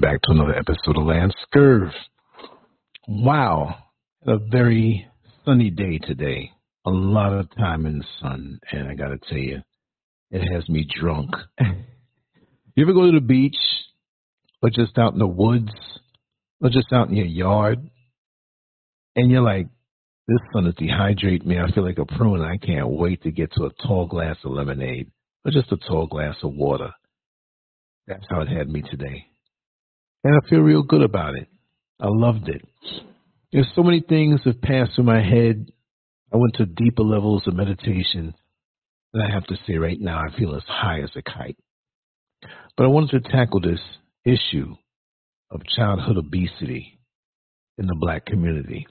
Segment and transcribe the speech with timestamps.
[0.00, 1.90] Back to another episode of Lance Scurv.
[3.06, 3.74] Wow,
[4.26, 5.06] a very
[5.44, 6.52] sunny day today.
[6.86, 9.60] A lot of time in the sun, and I gotta tell you,
[10.30, 11.30] it has me drunk.
[11.60, 13.58] you ever go to the beach,
[14.62, 15.72] or just out in the woods,
[16.62, 17.78] or just out in your yard,
[19.16, 19.66] and you're like,
[20.28, 21.58] this sun is dehydrating me.
[21.58, 22.40] I feel like a prune.
[22.40, 25.10] I can't wait to get to a tall glass of lemonade,
[25.44, 26.92] or just a tall glass of water
[28.10, 29.29] that's how it had me today.
[30.24, 31.48] And I feel real good about it.
[32.00, 32.62] I loved it.
[33.52, 35.70] There's so many things that passed through my head.
[36.32, 38.34] I went to deeper levels of meditation.
[39.12, 41.56] And I have to say right now, I feel as high as a kite.
[42.76, 43.80] But I wanted to tackle this
[44.24, 44.74] issue
[45.50, 46.98] of childhood obesity
[47.78, 48.86] in the black community.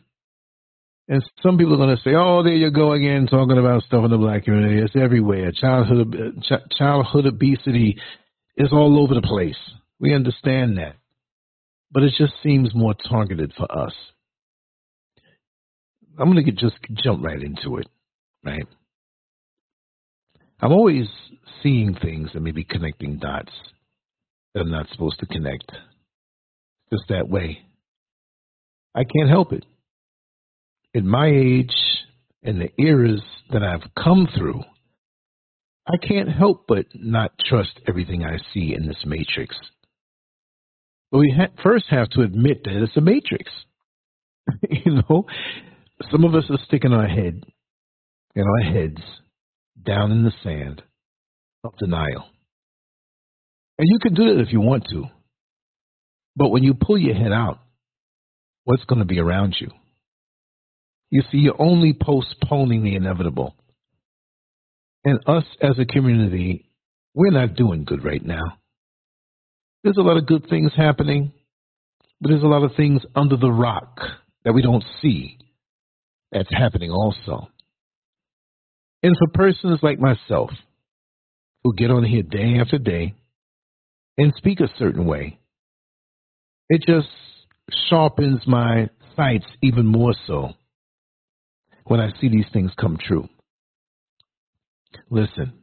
[1.08, 4.06] And some people are going to say, "Oh, there you go again, talking about stuff
[4.06, 4.80] in the black community.
[4.80, 5.52] It's everywhere.
[5.52, 7.98] Childhood uh, ch- childhood obesity
[8.58, 9.58] is all over the place.
[10.00, 10.96] We understand that.
[11.92, 13.94] But it just seems more targeted for us.
[16.20, 17.88] I'm going to just jump right into it,
[18.44, 18.68] right?
[20.62, 21.08] I'm always
[21.64, 23.52] seeing things and maybe connecting dots
[24.54, 25.72] that I'm not supposed to connect.
[26.92, 27.60] Just that way.
[28.94, 29.66] I can't help it.
[30.96, 31.76] At my age
[32.44, 33.22] and the eras
[33.52, 34.62] that I've come through,
[35.88, 39.56] I can't help but not trust everything I see in this matrix.
[41.12, 43.52] But we ha- first have to admit that it's a matrix.
[44.70, 45.26] you know,
[46.12, 47.44] some of us are sticking our head
[48.36, 49.02] and our heads
[49.86, 50.82] down in the sand
[51.64, 52.26] of denial.
[53.78, 55.06] And you can do that if you want to.
[56.36, 57.60] But when you pull your head out,
[58.66, 59.70] what's going to be around you?
[61.10, 63.56] You see, you're only postponing the inevitable.
[65.04, 66.70] And us as a community,
[67.16, 68.58] we're not doing good right now.
[69.84, 71.32] There's a lot of good things happening,
[72.20, 74.00] but there's a lot of things under the rock
[74.44, 75.38] that we don't see
[76.32, 77.48] that's happening also.
[79.02, 80.52] And for persons like myself
[81.64, 83.16] who get on here day after day
[84.18, 85.40] and speak a certain way,
[86.70, 87.08] it just
[87.90, 90.50] sharpens my sights even more so
[91.86, 93.28] when I see these things come true.
[95.10, 95.54] Listen,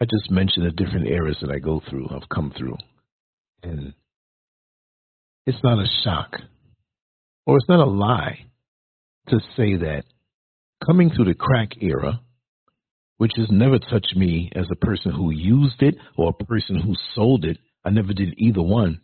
[0.00, 2.76] I just mentioned the different eras that I go through, I've come through.
[3.62, 3.94] And
[5.46, 6.36] it's not a shock
[7.46, 8.46] or it's not a lie
[9.28, 10.04] to say that
[10.84, 12.20] coming through the crack era,
[13.16, 16.94] which has never touched me as a person who used it or a person who
[17.14, 19.00] sold it, I never did either one.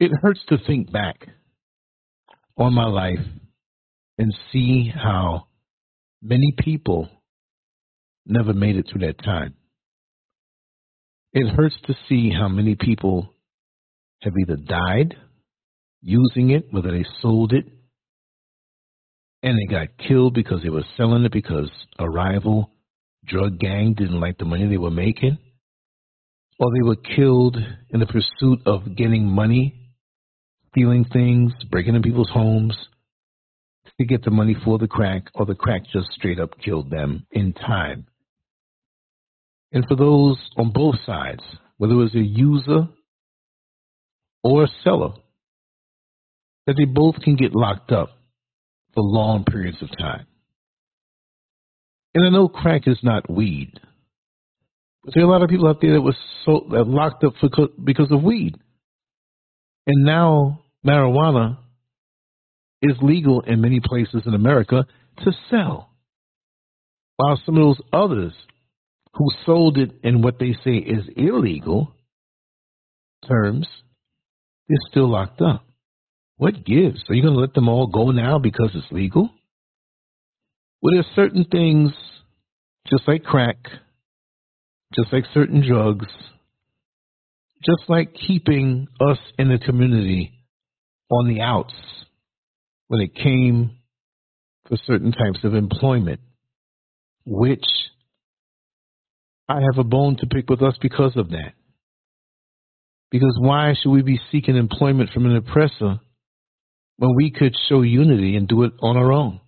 [0.00, 1.28] It hurts to think back
[2.56, 3.24] on my life
[4.18, 5.46] and see how
[6.24, 7.08] Many people
[8.26, 9.54] never made it through that time.
[11.32, 13.34] It hurts to see how many people
[14.22, 15.16] have either died
[16.02, 17.64] using it, whether they sold it,
[19.42, 22.70] and they got killed because they were selling it because a rival
[23.26, 25.38] drug gang didn't like the money they were making,
[26.58, 27.56] or they were killed
[27.90, 29.90] in the pursuit of getting money,
[30.70, 32.76] stealing things, breaking in people's homes,
[33.98, 37.26] to get the money for the crack, or the crack just straight up killed them
[37.30, 38.06] in time.
[39.72, 41.42] And for those on both sides,
[41.78, 42.88] whether it was a user
[44.44, 45.12] or a seller,
[46.66, 48.10] that they both can get locked up
[48.94, 50.26] for long periods of time.
[52.14, 53.72] And I know crack is not weed,
[55.02, 57.32] but there are a lot of people out there that were so that locked up
[57.40, 57.48] for,
[57.82, 58.56] because of weed.
[59.86, 61.58] And now marijuana
[62.82, 64.86] is legal in many places in America
[65.24, 65.88] to sell.
[67.16, 68.32] While some of those others
[69.14, 71.94] who sold it in what they say is illegal
[73.28, 73.68] terms,
[74.68, 75.64] they're still locked up.
[76.36, 77.02] What gives?
[77.08, 79.30] Are you going to let them all go now because it's legal?
[80.80, 81.92] Well, there's certain things,
[82.90, 83.58] just like crack,
[84.94, 86.08] just like certain drugs,
[87.64, 90.32] just like keeping us in the community
[91.10, 91.74] on the outs
[92.88, 93.78] when it came
[94.68, 96.20] for certain types of employment,
[97.24, 97.64] which
[99.48, 101.52] I have a bone to pick with us because of that.
[103.10, 106.00] Because why should we be seeking employment from an oppressor
[106.96, 109.40] when we could show unity and do it on our own?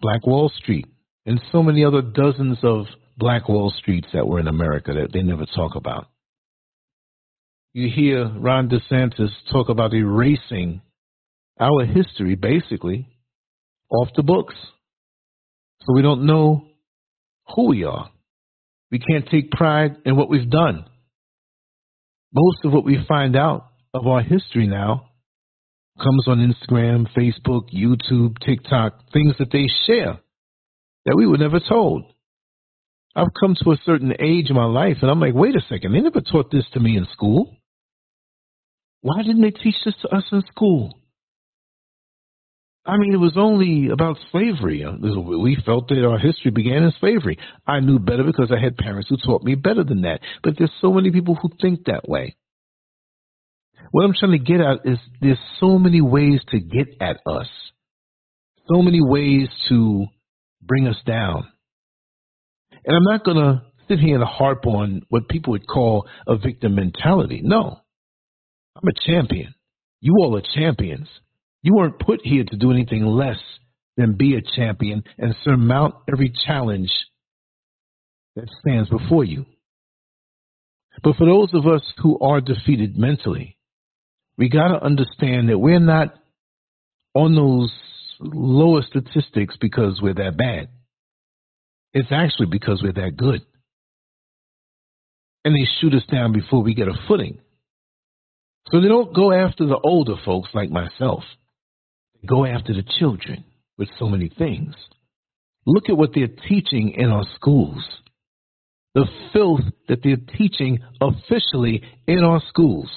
[0.00, 0.86] Black Wall Street
[1.26, 2.86] and so many other dozens of
[3.16, 6.06] Black Wall Streets that were in America that they never talk about.
[7.72, 10.82] You hear Ron DeSantis talk about erasing
[11.58, 13.08] our history basically
[13.90, 14.54] off the books.
[15.82, 16.66] So we don't know
[17.54, 18.10] who we are
[18.90, 20.84] We can't take pride in what we've done.
[22.32, 25.08] Most of what we find out of our history now
[25.98, 30.18] comes on Instagram, Facebook, YouTube, TikTok, things that they share
[31.04, 32.04] that we were never told.
[33.14, 35.92] I've come to a certain age in my life and I'm like, wait a second,
[35.92, 37.54] they never taught this to me in school.
[39.02, 40.98] Why didn't they teach this to us in school?
[42.84, 44.84] I mean, it was only about slavery.
[44.84, 47.38] Uh, we felt that our history began in slavery.
[47.66, 50.20] I knew better because I had parents who taught me better than that.
[50.42, 52.36] But there's so many people who think that way.
[53.92, 57.46] What I'm trying to get at is there's so many ways to get at us,
[58.72, 60.06] so many ways to
[60.60, 61.46] bring us down.
[62.84, 66.36] And I'm not going to sit here and harp on what people would call a
[66.36, 67.42] victim mentality.
[67.44, 67.78] No,
[68.74, 69.54] I'm a champion.
[70.00, 71.08] You all are champions.
[71.62, 73.38] You weren't put here to do anything less
[73.96, 76.90] than be a champion and surmount every challenge
[78.36, 79.46] that stands before you.
[81.02, 83.56] But for those of us who are defeated mentally,
[84.36, 86.14] we got to understand that we're not
[87.14, 87.72] on those
[88.20, 90.68] lower statistics because we're that bad.
[91.92, 93.42] It's actually because we're that good.
[95.44, 97.38] And they shoot us down before we get a footing.
[98.70, 101.24] So they don't go after the older folks like myself.
[102.26, 103.44] Go after the children
[103.78, 104.74] with so many things.
[105.66, 107.84] Look at what they're teaching in our schools.
[108.94, 112.90] The filth that they're teaching officially in our schools.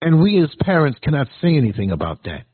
[0.00, 2.44] And we as parents cannot say anything about that.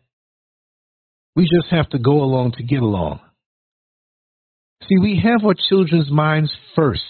[1.35, 3.21] We just have to go along to get along.
[4.89, 7.03] See, we have our children's minds first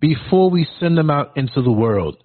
[0.00, 2.16] before we send them out into the world.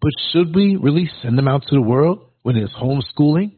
[0.00, 3.55] But should we really send them out to the world when it's homeschooling?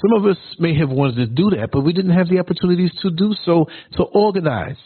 [0.00, 2.92] Some of us may have wanted to do that, but we didn't have the opportunities
[3.02, 3.66] to do so,
[3.96, 4.78] to organize.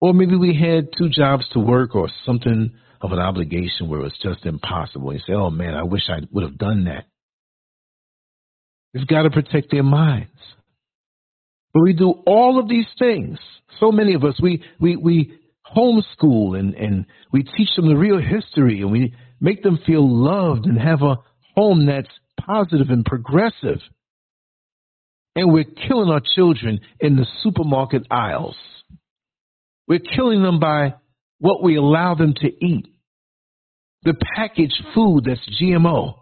[0.00, 4.18] Or maybe we had two jobs to work or something of an obligation where it's
[4.22, 5.12] just impossible.
[5.12, 7.06] You say, oh man, I wish I would have done that.
[8.92, 10.30] We've got to protect their minds.
[11.72, 13.38] But we do all of these things.
[13.80, 15.38] So many of us, we, we, we
[15.76, 20.66] homeschool and, and we teach them the real history and we make them feel loved
[20.66, 21.16] and have a
[21.54, 22.08] home that's
[22.46, 23.80] positive and progressive.
[25.34, 28.56] And we're killing our children in the supermarket aisles.
[29.86, 30.94] We're killing them by
[31.38, 32.86] what we allow them to eat.
[34.02, 36.14] The packaged food that's GMO.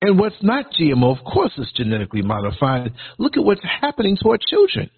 [0.00, 2.92] And what's not GMO, of course, is genetically modified.
[3.18, 4.90] Look at what's happening to our children.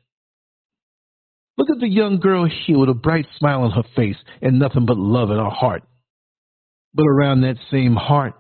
[1.58, 4.86] Look at the young girl here with a bright smile on her face and nothing
[4.86, 5.82] but love in her heart.
[6.94, 8.34] But around that same heart,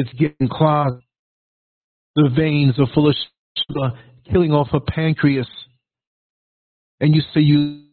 [0.00, 1.02] it's getting clogged.
[2.16, 3.14] The veins are full of
[3.56, 3.92] sugar,
[4.30, 5.48] killing off her pancreas.
[7.00, 7.84] And you say you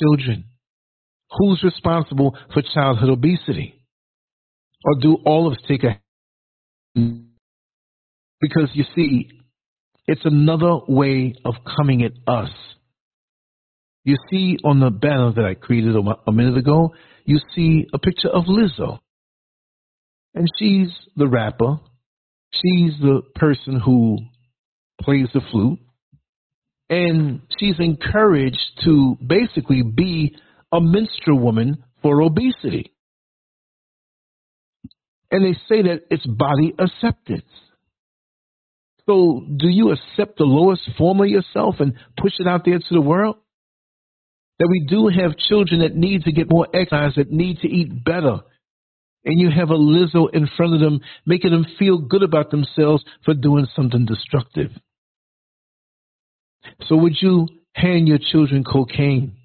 [0.00, 0.44] children.
[1.38, 3.80] Who's responsible for childhood obesity?
[4.84, 6.00] Or do all of us take a
[8.40, 9.28] because you see,
[10.06, 12.50] it's another way of coming at us.
[14.04, 16.94] You see on the banner that I created a minute ago,
[17.24, 19.00] you see a picture of Lizzo.
[20.36, 21.80] And she's the rapper.
[22.52, 24.18] She's the person who
[25.00, 25.80] plays the flute.
[26.88, 30.36] And she's encouraged to basically be
[30.70, 32.92] a minstrel woman for obesity.
[35.30, 37.50] And they say that it's body acceptance.
[39.06, 42.94] So, do you accept the lowest form of yourself and push it out there to
[42.94, 43.36] the world?
[44.58, 48.04] That we do have children that need to get more exercise, that need to eat
[48.04, 48.40] better.
[49.26, 53.04] And you have a Lizzo in front of them, making them feel good about themselves
[53.24, 54.70] for doing something destructive.
[56.86, 59.36] So, would you hand your children cocaine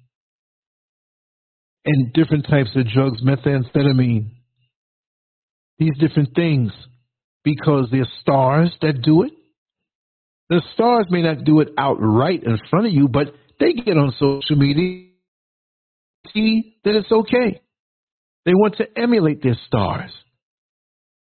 [1.84, 4.30] and different types of drugs, methamphetamine,
[5.78, 6.72] these different things
[7.44, 9.32] because they're stars that do it.
[10.48, 14.12] The stars may not do it outright in front of you, but they get on
[14.18, 15.08] social media,
[16.32, 17.60] see that it's okay.
[18.44, 20.10] They want to emulate their stars.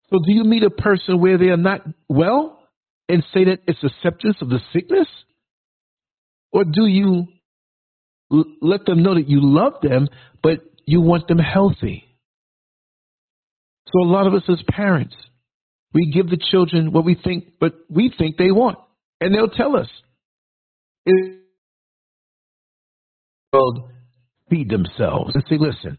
[0.10, 2.60] So, do you meet a person where they are not well
[3.10, 5.08] and say that it's acceptance of the sickness?
[6.52, 7.28] Or do you
[8.32, 10.08] l- let them know that you love them,
[10.42, 12.06] but you want them healthy?
[13.88, 15.16] So a lot of us as parents,
[15.94, 18.78] we give the children what we think, but we think they want,
[19.20, 19.88] and they'll tell us.
[23.54, 23.90] World
[24.50, 25.98] feed themselves and say, "Listen,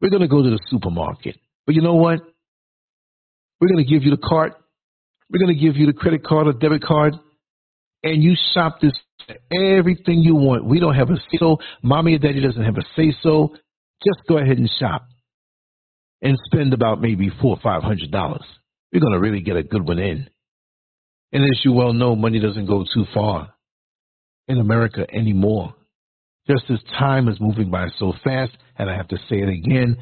[0.00, 1.36] we're going to go to the supermarket,
[1.66, 2.20] but you know what?
[3.60, 4.54] We're going to give you the cart.
[5.30, 7.14] We're going to give you the credit card or debit card,
[8.02, 8.92] and you shop this
[9.52, 10.64] everything you want.
[10.64, 11.58] We don't have a say so.
[11.82, 13.54] Mommy or daddy doesn't have a say so.
[14.04, 15.06] Just go ahead and shop
[16.22, 18.44] and spend about maybe four or five hundred dollars.
[18.92, 20.28] You're gonna really get a good one in.
[21.32, 23.52] And as you well know, money doesn't go too far
[24.46, 25.74] in America anymore.
[26.48, 29.96] Just as time is moving by so fast, and I have to say it again,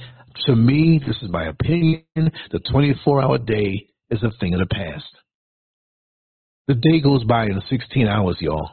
[0.47, 4.67] to me, this is my opinion, the 24 hour day is a thing of the
[4.67, 5.05] past.
[6.69, 8.71] The day goes by in 16 hours, y'all.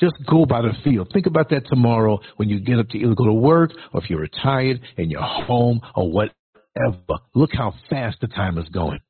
[0.00, 1.06] Just go by the feel.
[1.12, 4.08] Think about that tomorrow when you get up to either go to work or if
[4.08, 7.18] you're retired and you're home or whatever.
[7.34, 9.00] Look how fast the time is going.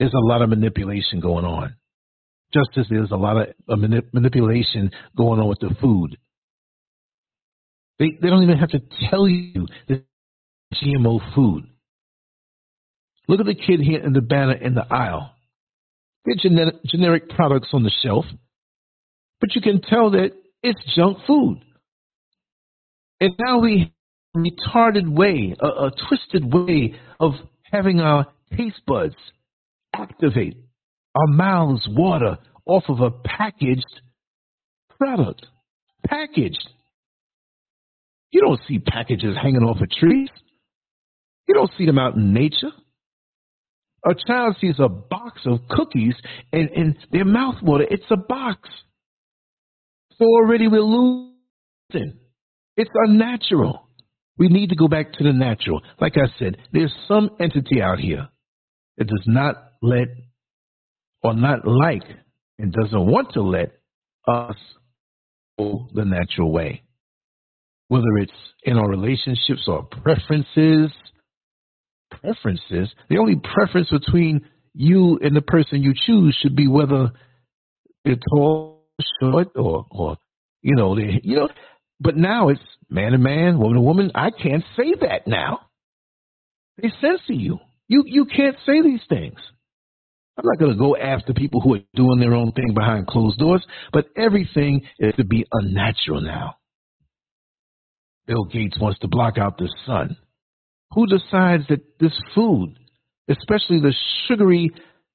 [0.00, 1.76] There's a lot of manipulation going on.
[2.52, 6.16] Just as there's a lot of uh, manip- manipulation going on with the food.
[8.00, 10.00] They, they don't even have to tell you this
[10.74, 11.68] GMO food.
[13.28, 15.32] Look at the kid here in the banner in the aisle.
[16.24, 16.34] They're
[16.84, 18.24] generic products on the shelf
[19.40, 21.60] but you can tell that it's junk food.
[23.20, 23.92] And now we
[24.36, 28.26] retarded way, a, a twisted way of having our
[28.56, 29.14] taste buds
[29.94, 30.56] activate,
[31.14, 34.00] our mouths water off of a packaged
[34.98, 35.46] product.
[36.06, 36.68] Packaged.
[38.32, 40.28] You don't see packages hanging off of trees.
[41.48, 42.70] You don't see them out in nature.
[44.04, 46.14] A child sees a box of cookies
[46.52, 48.68] and, and their mouth water, it's a box.
[50.16, 52.18] So already we're losing.
[52.76, 53.88] It's unnatural.
[54.38, 55.82] We need to go back to the natural.
[56.00, 58.28] Like I said, there's some entity out here
[58.96, 60.08] that does not let
[61.22, 62.04] or not like
[62.58, 63.72] and doesn't want to let
[64.26, 64.56] us
[65.58, 66.82] go the natural way.
[67.90, 68.32] Whether it's
[68.62, 70.92] in our relationships or preferences,
[72.08, 74.42] preferences, the only preference between
[74.74, 77.10] you and the person you choose should be whether
[78.04, 78.84] they're tall
[79.20, 80.16] short or or
[80.62, 81.48] you know they you know
[81.98, 84.12] but now it's man to man woman to woman.
[84.14, 85.62] I can't say that now.
[86.80, 87.58] They censor you.
[87.88, 89.38] You you can't say these things.
[90.38, 93.38] I'm not going to go after people who are doing their own thing behind closed
[93.38, 96.54] doors but everything is to be unnatural now
[98.30, 100.16] bill gates wants to block out the sun
[100.94, 102.76] who decides that this food
[103.30, 103.94] especially the
[104.26, 104.70] sugary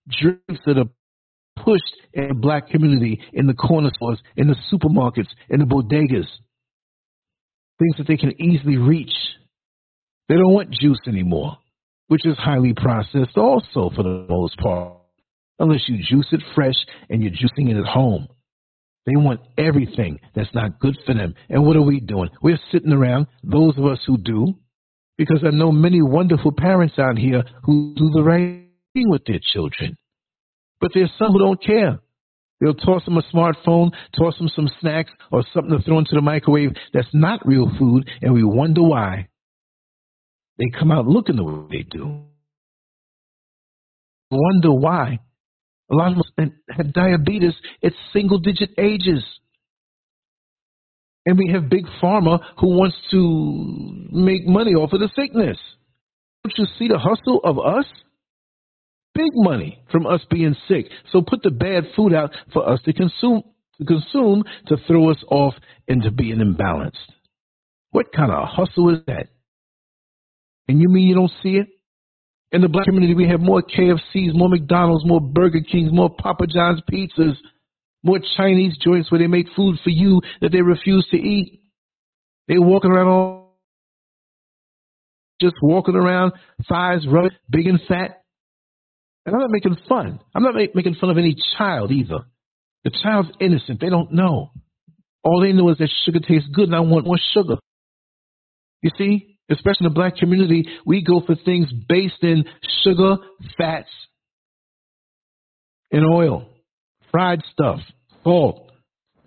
[0.07, 0.89] drinks that are
[1.63, 6.27] pushed in the black community, in the corner stores, in the supermarkets, in the bodegas.
[7.79, 9.13] Things that they can easily reach.
[10.29, 11.57] They don't want juice anymore,
[12.07, 14.93] which is highly processed also for the most part,
[15.59, 16.75] unless you juice it fresh
[17.09, 18.27] and you're juicing it at home.
[19.05, 21.35] They want everything that's not good for them.
[21.49, 22.29] And what are we doing?
[22.41, 24.55] We're sitting around, those of us who do,
[25.17, 29.39] because I know many wonderful parents out here who do the right thing with their
[29.53, 29.95] children.
[30.81, 31.99] But there's some who don't care.
[32.59, 36.21] They'll toss them a smartphone, toss them some snacks or something to throw into the
[36.21, 39.27] microwave that's not real food, and we wonder why
[40.57, 42.23] they come out looking the way they do.
[44.31, 45.19] Wonder why.
[45.91, 49.23] A lot of them have diabetes at single digit ages.
[51.25, 55.57] And we have Big Pharma who wants to make money off of the sickness.
[56.43, 57.85] Don't you see the hustle of us?
[59.15, 60.85] big money from us being sick.
[61.11, 63.43] So put the bad food out for us to consume
[63.79, 65.53] to consume to throw us off
[65.87, 66.91] into being imbalanced.
[67.91, 69.27] What kind of hustle is that?
[70.67, 71.67] And you mean you don't see it?
[72.51, 76.45] In the black community, we have more KFCs, more McDonald's, more Burger Kings, more Papa
[76.47, 77.35] John's pizzas,
[78.03, 81.61] more Chinese joints where they make food for you that they refuse to eat.
[82.47, 83.45] They're walking around all
[85.41, 86.33] just walking around,
[86.67, 88.21] thighs rubbed, big and fat.
[89.25, 90.19] And I'm not making fun.
[90.33, 92.19] I'm not make, making fun of any child either.
[92.83, 93.81] The child's innocent.
[93.81, 94.51] They don't know.
[95.23, 97.55] All they know is that sugar tastes good and I want more sugar.
[98.81, 102.45] You see, especially in the black community, we go for things based in
[102.83, 103.17] sugar,
[103.57, 103.89] fats,
[105.91, 106.47] and oil,
[107.11, 107.79] fried stuff,
[108.23, 108.71] salt,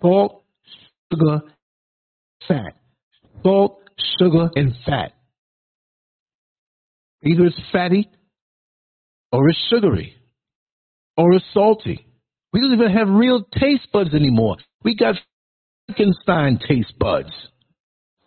[0.01, 0.43] salt,
[1.11, 1.41] sugar,
[2.47, 2.75] fat,
[3.43, 3.81] salt,
[4.19, 5.13] sugar, and fat.
[7.23, 8.09] Either it's fatty
[9.31, 10.15] or it's sugary,
[11.17, 12.05] or it's salty.
[12.51, 14.57] We don't even have real taste buds anymore.
[14.83, 15.15] We got
[15.85, 17.29] Frankenstein taste buds.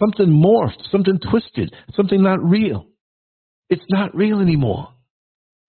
[0.03, 2.87] Something morphed, something twisted, something not real.
[3.71, 4.89] It's not real anymore.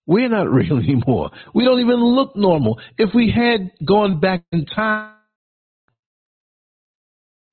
[0.07, 1.29] We're not real anymore.
[1.53, 2.79] We don't even look normal.
[2.97, 5.13] If we had gone back in time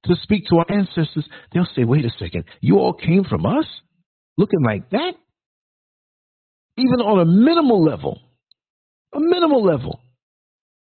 [0.04, 3.66] to speak to our ancestors, they'll say, wait a second, you all came from us?
[4.38, 5.12] Looking like that?
[6.80, 8.20] even on a minimal level,
[9.14, 10.00] a minimal level,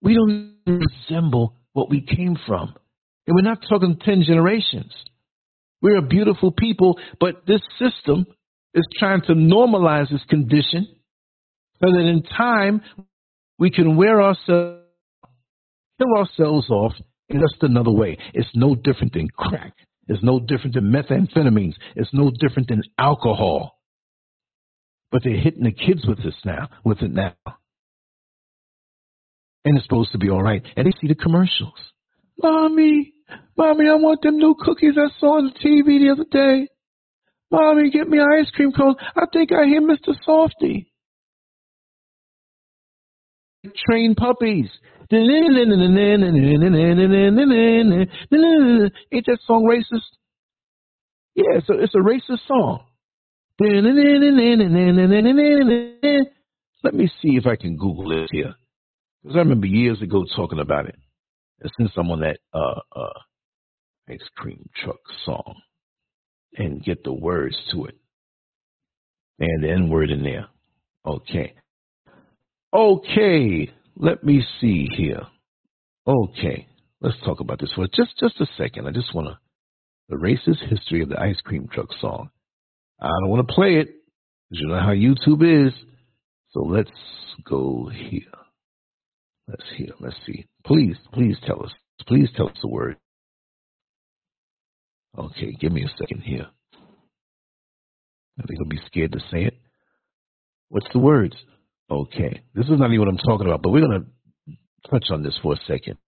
[0.00, 2.74] we don't resemble what we came from.
[3.26, 4.92] And we're not talking 10 generations.
[5.82, 8.24] We're a beautiful people, but this system
[8.72, 10.86] is trying to normalize this condition
[11.82, 12.82] so that in time
[13.58, 14.80] we can wear ourselves,
[15.98, 16.92] kill ourselves off
[17.28, 18.16] in just another way.
[18.32, 19.74] It's no different than crack.
[20.08, 21.74] It's no different than methamphetamines.
[21.96, 23.78] It's no different than alcohol.
[25.10, 27.34] But they're hitting the kids with this now, with it now.
[29.64, 30.62] And it's supposed to be all right.
[30.76, 31.78] And they see the commercials.
[32.40, 33.12] Mommy,
[33.56, 36.68] mommy, I want them new cookies I saw on the TV the other day.
[37.50, 38.96] Mommy, get me ice cream cone.
[39.14, 40.14] I think I hear Mr.
[40.26, 40.86] Softee.
[43.86, 44.70] Train puppies.
[45.12, 45.30] Ain't
[49.26, 50.16] that song racist?
[51.34, 52.84] Yeah, so it's a racist song.
[56.82, 58.54] Let me see if I can Google it here.
[59.22, 60.96] Because I remember years ago talking about it.
[61.78, 63.18] Since I'm that uh, uh,
[64.08, 65.54] ice cream truck song
[66.56, 67.96] and get the words to it
[69.38, 70.46] and the N word in there.
[71.06, 71.54] Okay.
[72.74, 73.70] Okay.
[73.96, 75.22] Let me see here.
[76.06, 76.66] Okay.
[77.00, 78.86] Let's talk about this for just, just a second.
[78.86, 79.38] I just want to.
[80.08, 82.30] The racist history of the ice cream truck song.
[83.00, 84.02] I don't want to play it
[84.52, 85.72] you know how YouTube is.
[86.50, 86.90] So let's
[87.48, 88.20] go here.
[89.52, 89.88] Let's hear.
[90.00, 90.46] Let's see.
[90.64, 91.72] Please, please tell us.
[92.08, 92.96] Please tell us the word.
[95.18, 96.46] Okay, give me a second here.
[98.38, 99.54] I think I'll be scared to say it.
[100.70, 101.36] What's the words?
[101.90, 104.06] Okay, this is not even what I'm talking about, but we're gonna
[104.90, 105.98] touch on this for a second.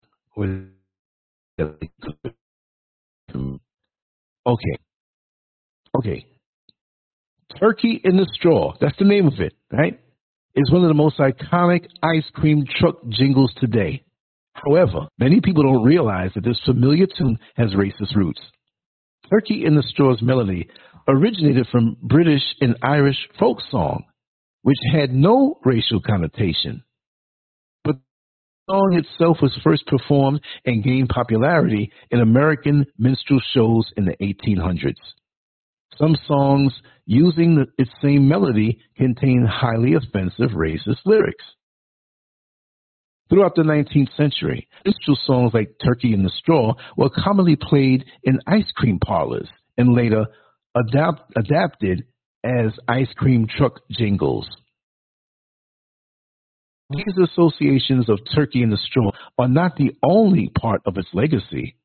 [4.47, 4.79] Okay,
[5.99, 6.27] okay.
[7.61, 8.73] Turkey in the Straw.
[8.81, 10.01] That's the name of it, right?
[10.57, 14.05] Is one of the most iconic ice cream truck jingles today.
[14.55, 18.41] However, many people don't realize that this familiar tune has racist roots.
[19.31, 20.69] Turkey in the Straw's melody
[21.09, 24.05] originated from British and Irish folk song,
[24.63, 26.85] which had no racial connotation.
[27.83, 27.97] But
[28.67, 34.17] the song itself was first performed and gained popularity in American minstrel shows in the
[34.23, 34.95] 1800s.
[35.99, 36.73] Some songs
[37.07, 41.45] using the, its same melody contain highly offensive racist lyrics.
[43.31, 48.39] Throughout the 19th century, minstrel songs like Turkey in the Straw were commonly played in
[48.47, 50.27] ice cream parlors and later
[50.77, 52.05] adapt, adapted
[52.45, 54.47] as ice cream truck jingles.
[56.91, 61.77] These associations of Turkey in the Straw are not the only part of its legacy.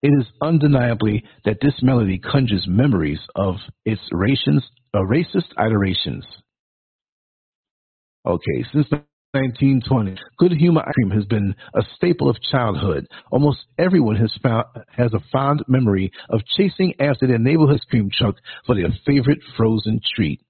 [0.00, 6.24] It is undeniably that this melody conjures memories of its uh, racist iterations.
[8.24, 8.86] Okay, since
[9.32, 13.08] 1920, good humor ice cream has been a staple of childhood.
[13.32, 18.08] Almost everyone has found has a fond memory of chasing after their neighborhood ice cream
[18.12, 20.40] truck for their favorite frozen treat.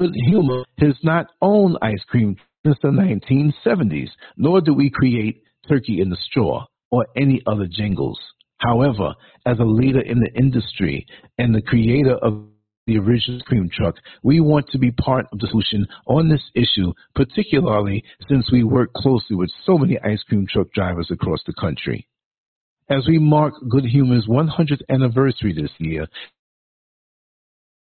[0.00, 6.00] Good humor has not owned ice cream since the 1970s, nor do we create turkey
[6.00, 8.20] in the straw or any other jingles.
[8.58, 11.04] However, as a leader in the industry
[11.38, 12.44] and the creator of
[12.86, 16.42] the original ice cream truck, we want to be part of the solution on this
[16.54, 21.54] issue, particularly since we work closely with so many ice cream truck drivers across the
[21.54, 22.06] country.
[22.90, 26.06] As we mark Good Humor's 100th anniversary this year,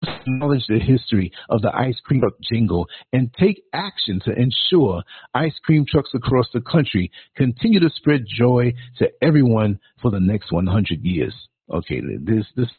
[0.04, 5.58] acknowledge the history of the ice cream truck jingle and take action to ensure ice
[5.64, 11.04] cream trucks across the country continue to spread joy to everyone for the next 100
[11.04, 11.34] years.
[11.72, 12.70] Okay, this this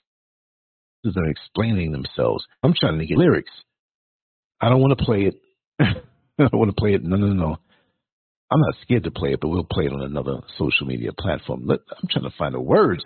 [1.05, 2.45] is them explaining themselves.
[2.63, 3.53] I'm trying to get lyrics.
[4.61, 5.35] I don't want to play it.
[5.81, 5.95] I
[6.39, 7.05] don't want to play it.
[7.05, 7.57] No, no, no.
[8.51, 11.69] I'm not scared to play it, but we'll play it on another social media platform.
[11.71, 13.05] I'm trying to find the words.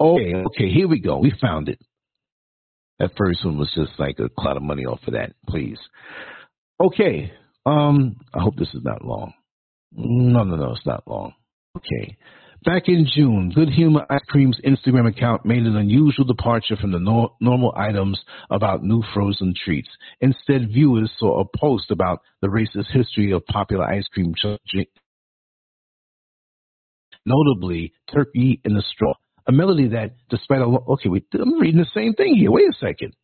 [0.00, 1.18] Okay, okay, here we go.
[1.18, 1.80] We found it.
[2.98, 5.78] That first one was just like a cloud of money off of that, please.
[6.80, 7.32] Okay.
[7.66, 9.32] Um, I hope this is not long.
[9.92, 11.34] No, no, no, it's not long.
[11.76, 12.16] Okay.
[12.64, 16.98] Back in June, Good Humor Ice Cream's Instagram account made an unusual departure from the
[16.98, 18.18] no- normal items
[18.50, 19.88] about new frozen treats.
[20.20, 24.32] Instead, viewers saw a post about the racist history of popular ice cream,
[27.26, 29.14] notably turkey in the straw
[29.46, 32.50] a melody that, despite a okay, wait, I'm reading the same thing here.
[32.50, 33.14] Wait a second.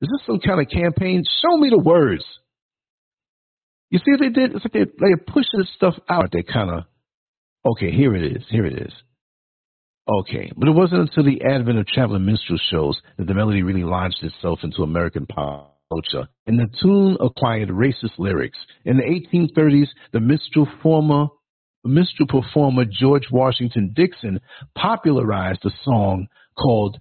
[0.00, 1.24] Is this some kind of campaign?
[1.42, 2.24] Show me the words.
[3.90, 4.54] You see what they did?
[4.54, 6.30] It's like they they pushing this stuff out.
[6.32, 6.84] They kind of
[7.64, 7.90] okay.
[7.90, 8.44] Here it is.
[8.50, 8.92] Here it is.
[10.08, 13.82] Okay, but it wasn't until the advent of traveling minstrel shows that the melody really
[13.82, 18.58] launched itself into American pop culture, and the tune acquired racist lyrics.
[18.84, 21.26] In the 1830s, the minstrel former
[21.86, 24.40] minstrel performer George Washington Dixon
[24.76, 26.98] popularized a song called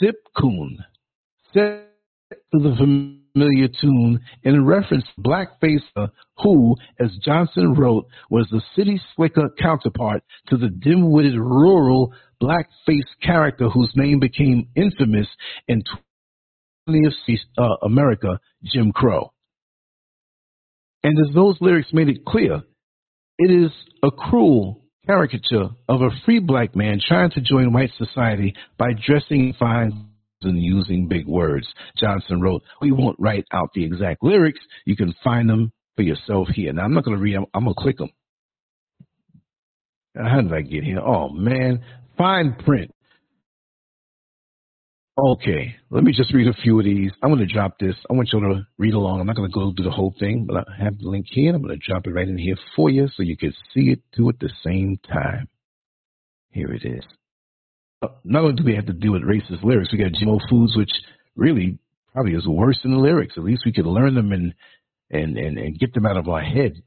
[0.00, 0.78] Zip Coon,
[1.52, 1.88] set
[2.52, 6.10] to the familiar tune in reference to Blackface,
[6.42, 12.12] who, as Johnson wrote, was the city slicker counterpart to the dim-witted rural
[12.42, 15.26] blackface character whose name became infamous
[15.66, 15.82] in
[16.88, 19.32] 20th uh, America, Jim Crow.
[21.02, 22.62] And as those lyrics made it clear,
[23.38, 23.70] it is
[24.02, 29.54] a cruel caricature of a free black man trying to join white society by dressing
[29.58, 30.08] fine
[30.42, 31.66] and using big words.
[31.96, 34.60] Johnson wrote, We won't write out the exact lyrics.
[34.84, 36.72] You can find them for yourself here.
[36.72, 38.10] Now, I'm not going to read them, I'm going to click them.
[40.16, 41.00] How did I get here?
[41.00, 41.82] Oh, man.
[42.16, 42.92] Fine print.
[45.18, 47.10] Okay, let me just read a few of these.
[47.20, 47.96] I'm going to drop this.
[48.08, 49.18] I want you to read along.
[49.18, 51.52] I'm not going to go through the whole thing, but I have the link here.
[51.52, 54.00] I'm going to drop it right in here for you so you can see it
[54.16, 55.48] too at the same time.
[56.50, 57.02] Here it is.
[58.00, 60.76] Uh, not only do we have to deal with racist lyrics, we got GMO foods,
[60.76, 60.92] which
[61.34, 61.78] really
[62.12, 63.34] probably is worse than the lyrics.
[63.36, 64.54] At least we could learn them and
[65.10, 66.80] and and, and get them out of our head.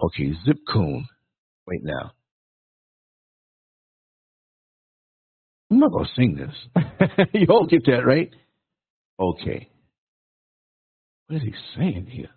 [0.00, 1.08] Okay, Zip Coon.
[1.66, 2.12] Wait now.
[5.70, 7.26] I'm not going to sing this.
[7.32, 8.30] you all get that, right?
[9.18, 9.68] Okay.
[11.26, 12.30] What is he saying here?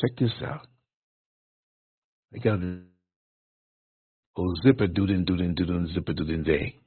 [0.00, 0.66] Check this out.
[2.34, 2.80] I got a
[4.36, 6.78] oh zipper doodin doodin doodin zipper doodin day.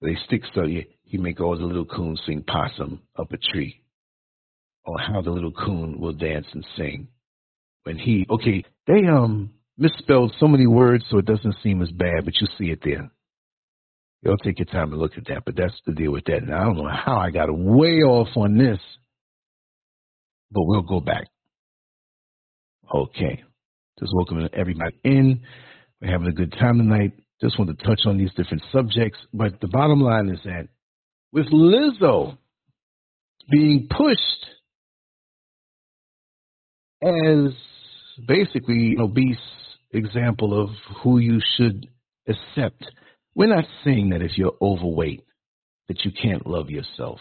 [0.00, 3.82] They stick so you he make all the little coons sing possum up a tree.
[4.84, 7.08] Or how the little coon will dance and sing.
[7.84, 12.24] When he okay, they um misspelled so many words so it doesn't seem as bad,
[12.24, 13.10] but you see it there.
[14.22, 16.42] You'll take your time to look at that, but that's the deal with that.
[16.42, 18.78] And I don't know how I got way off on this,
[20.50, 21.26] but we'll go back.
[22.94, 23.42] Okay.
[23.98, 25.42] Just welcoming everybody in.
[26.00, 27.12] We're having a good time tonight.
[27.40, 30.68] Just want to touch on these different subjects, but the bottom line is that
[31.32, 32.38] with Lizzo
[33.50, 34.18] being pushed
[37.02, 37.52] as
[38.28, 39.36] basically obese
[39.92, 40.70] example of
[41.02, 41.88] who you should
[42.28, 42.84] accept.
[43.34, 45.24] We're not saying that if you're overweight
[45.88, 47.18] that you can't love yourself.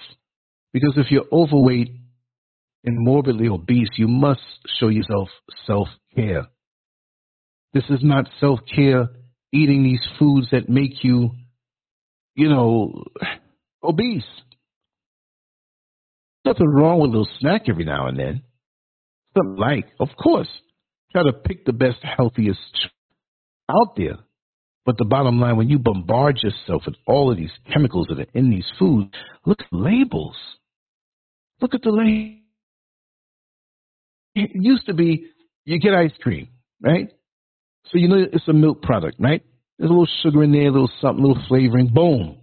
[0.74, 1.90] Because if you're overweight
[2.84, 4.42] and morbidly obese, you must
[4.80, 5.30] show yourself
[5.66, 6.48] self care.
[7.74, 9.10] This is not self care
[9.54, 11.32] eating these foods that make you,
[12.36, 13.04] you know,
[13.84, 14.24] obese.
[16.46, 18.42] Nothing wrong with a little snack every now and then.
[19.38, 20.48] Something like, of course,
[21.12, 22.60] Try to pick the best, healthiest
[23.70, 24.18] out there.
[24.86, 28.32] But the bottom line, when you bombard yourself with all of these chemicals that are
[28.34, 29.12] in these foods,
[29.46, 30.36] look at labels.
[31.60, 32.40] Look at the label.
[34.34, 35.28] It used to be
[35.66, 36.48] you get ice cream,
[36.82, 37.10] right?
[37.88, 39.44] So you know it's a milk product, right?
[39.78, 42.38] There's a little sugar in there, a little something, a little flavoring, boom.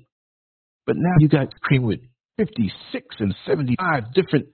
[0.86, 2.00] But now you got cream with
[2.36, 4.46] 56 and 75 different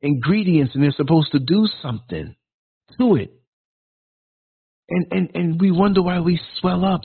[0.00, 2.34] ingredients, and they're supposed to do something
[2.98, 3.41] to it.
[4.92, 7.00] And, and, and we wonder why we swell up.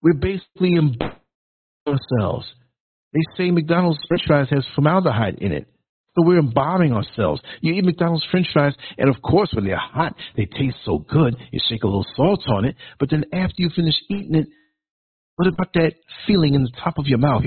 [0.00, 1.16] We're basically embalming
[1.88, 2.46] ourselves.
[3.12, 5.66] They say McDonald's french fries has formaldehyde in it.
[6.16, 7.40] So we're embalming ourselves.
[7.60, 11.36] You eat McDonald's french fries, and of course, when they're hot, they taste so good.
[11.50, 12.76] You shake a little salt on it.
[13.00, 14.46] But then after you finish eating it,
[15.34, 15.94] what about that
[16.26, 17.42] feeling in the top of your mouth?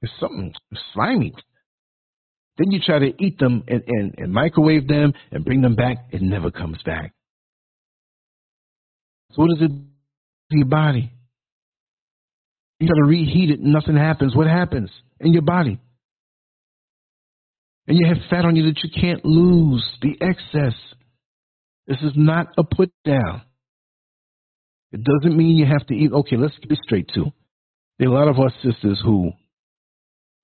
[0.00, 0.54] It's something
[0.94, 1.34] slimy.
[2.56, 5.98] Then you try to eat them and, and, and microwave them and bring them back.
[6.10, 7.12] It never comes back.
[9.32, 9.84] So what does it do
[10.50, 11.12] to your body?
[12.78, 14.34] You got to reheat it nothing happens.
[14.36, 15.80] What happens in your body?
[17.86, 20.74] And you have fat on you that you can't lose, the excess.
[21.86, 23.42] This is not a put down.
[24.92, 26.12] It doesn't mean you have to eat.
[26.12, 27.26] Okay, let's get straight too.
[27.98, 29.32] There are a lot of our sisters who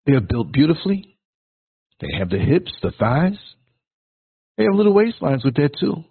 [0.07, 1.19] they are built beautifully.
[2.01, 3.39] They have the hips, the thighs.
[4.57, 6.05] They have little waistlines with that too.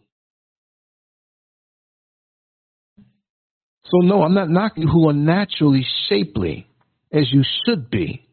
[3.91, 6.65] So, no, I'm not knocking who are naturally shapely
[7.12, 8.25] as you should be.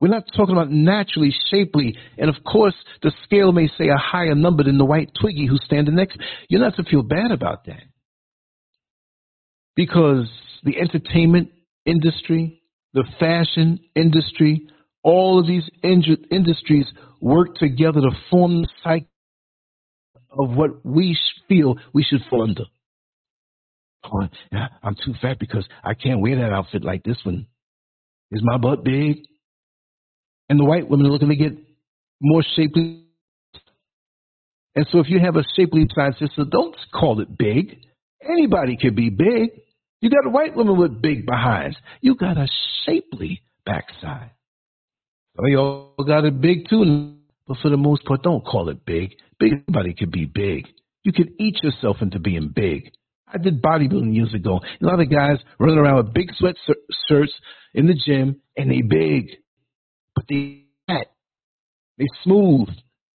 [0.00, 1.96] We're not talking about naturally shapely.
[2.18, 5.62] And of course, the scale may say a higher number than the white Twiggy who's
[5.64, 6.18] standing next.
[6.50, 7.82] You're not to feel bad about that.
[9.74, 10.28] Because
[10.64, 11.50] the entertainment
[11.86, 12.60] industry,
[12.92, 14.68] the fashion industry,
[15.02, 16.86] all of these industries
[17.20, 19.08] work together to form the cycle
[20.38, 21.16] of what we
[21.48, 22.64] feel we should fall under.
[24.12, 24.28] Oh,
[24.82, 27.46] I'm too fat because I can't wear that outfit like this one.
[28.30, 29.18] Is my butt big?
[30.48, 31.52] And the white women are looking to get
[32.20, 33.04] more shapely.
[34.74, 37.78] And so if you have a shapely side sister, don't call it big.
[38.22, 39.50] Anybody can be big.
[40.00, 41.76] You got a white woman with big behinds.
[42.00, 42.46] You got a
[42.84, 44.30] shapely backside.
[45.38, 47.14] Oh, Some of y'all got it big too,
[47.46, 49.14] but for the most part, don't call it big.
[49.38, 50.66] Big, anybody could be big.
[51.02, 52.90] You could eat yourself into being big.
[53.32, 54.60] I did bodybuilding years ago.
[54.80, 57.32] A lot of guys running around with big sweatshirts
[57.74, 59.30] in the gym, and they big,
[60.14, 61.08] but they fat,
[61.98, 62.68] they smooth,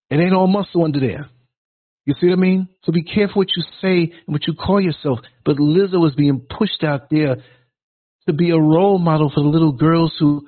[0.10, 1.30] and ain't all muscle under there.
[2.06, 2.68] You see what I mean?
[2.84, 5.20] So be careful what you say and what you call yourself.
[5.46, 7.38] But Lizzo was being pushed out there
[8.28, 10.48] to be a role model for the little girls who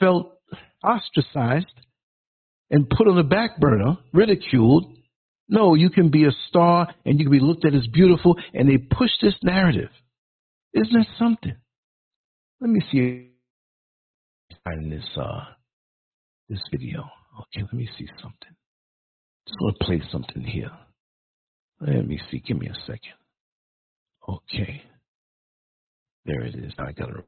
[0.00, 0.36] felt
[0.82, 1.66] ostracized
[2.70, 4.96] and put on the back burner, ridiculed.
[5.48, 8.68] No, you can be a star and you can be looked at as beautiful, and
[8.68, 9.90] they push this narrative.
[10.72, 11.56] Isn't that something?
[12.60, 13.30] Let me see
[14.64, 15.44] find this uh
[16.48, 17.04] this video.
[17.40, 18.54] Okay, let me see something.
[19.46, 20.70] Just want to play something here.
[21.80, 22.42] Let me see.
[22.46, 23.18] Give me a second.
[24.28, 24.82] Okay.
[26.24, 26.72] There it is.
[26.78, 27.24] Now I got to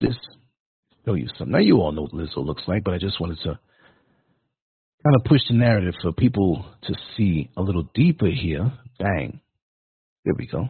[0.00, 0.16] this
[1.04, 1.52] show you something.
[1.52, 3.58] Now you all know what Lizzo looks like, but I just wanted to
[5.02, 8.72] kind of push the narrative for people to see a little deeper here.
[8.98, 9.40] Bang.
[10.24, 10.68] There we go.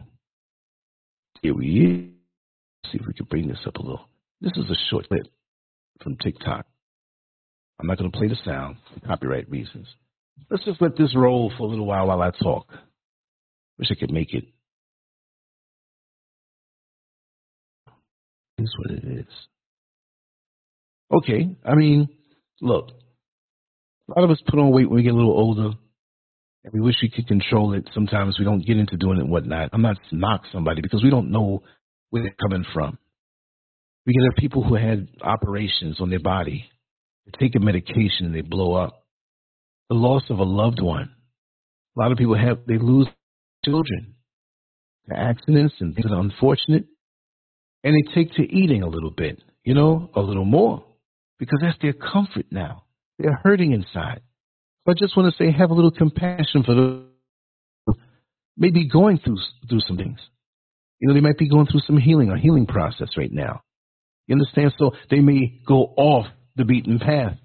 [1.41, 2.11] Here we
[2.85, 4.07] see if we can bring this up a little.
[4.39, 5.25] This is a short clip
[6.01, 6.65] from TikTok.
[7.79, 9.87] I'm not going to play the sound for copyright reasons.
[10.49, 12.67] Let's just let this roll for a little while while I talk.
[13.77, 14.45] Wish I could make it.
[18.57, 18.63] it.
[18.63, 19.25] Is what it is.
[21.11, 22.07] Okay, I mean,
[22.61, 22.91] look,
[24.15, 25.71] a lot of us put on weight when we get a little older,
[26.63, 27.89] and we wish we could control it.
[27.93, 29.69] Sometimes we don't get into doing it and whatnot.
[29.73, 31.63] I'm not knock somebody because we don't know
[32.09, 32.97] where they're coming from.
[34.05, 36.69] We get have people who had operations on their body,
[37.25, 39.05] they take a medication and they blow up
[39.89, 41.11] the loss of a loved one.
[41.95, 43.07] A lot of people have, they lose
[43.65, 44.15] children
[45.09, 46.85] to accidents and things that are unfortunate.
[47.83, 50.83] And they take to eating a little bit, you know, a little more,
[51.39, 52.83] because that's their comfort now.
[53.19, 54.21] They're hurting inside.
[54.85, 57.05] So I just want to say, have a little compassion for the
[58.57, 59.37] maybe going through
[59.69, 60.19] through some things.
[60.99, 63.61] You know, they might be going through some healing, or healing process right now.
[64.27, 64.73] You understand?
[64.77, 67.37] So they may go off the beaten path.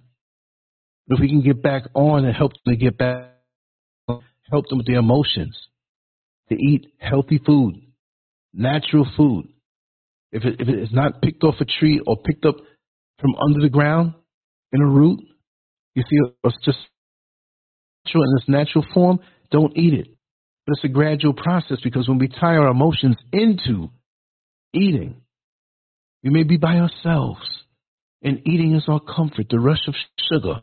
[1.09, 3.31] But if we can get back on and help them get back,
[4.09, 5.57] help them with their emotions,
[6.48, 7.76] to eat healthy food,
[8.52, 9.48] natural food.
[10.33, 12.57] If it, if it is not picked off a tree or picked up
[13.20, 14.14] from under the ground
[14.72, 15.20] in a root,
[15.96, 16.78] you see, it's just
[18.04, 19.18] natural in its natural form,
[19.50, 20.09] don't eat it.
[20.66, 23.90] But it's a gradual process because when we tie our emotions into
[24.74, 25.22] eating,
[26.22, 27.40] we may be by ourselves,
[28.22, 29.94] and eating is our comfort, the rush of
[30.30, 30.61] sugar,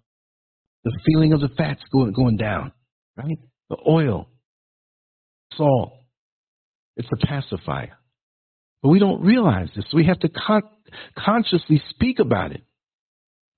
[0.83, 2.71] the feeling of the fats going, going down,
[3.15, 3.39] right?
[3.69, 4.27] The oil,
[5.55, 5.93] salt,
[6.95, 7.97] it's a pacifier.
[8.81, 9.85] But we don't realize this.
[9.93, 10.69] We have to con-
[11.17, 12.61] consciously speak about it.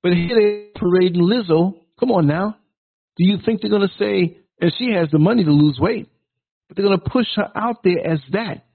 [0.06, 1.74] But here they parading Lizzo.
[2.00, 2.58] Come on now.
[3.18, 6.08] Do you think they're going to say, and she has the money to lose weight,
[6.68, 8.68] but they're going to push her out there as that?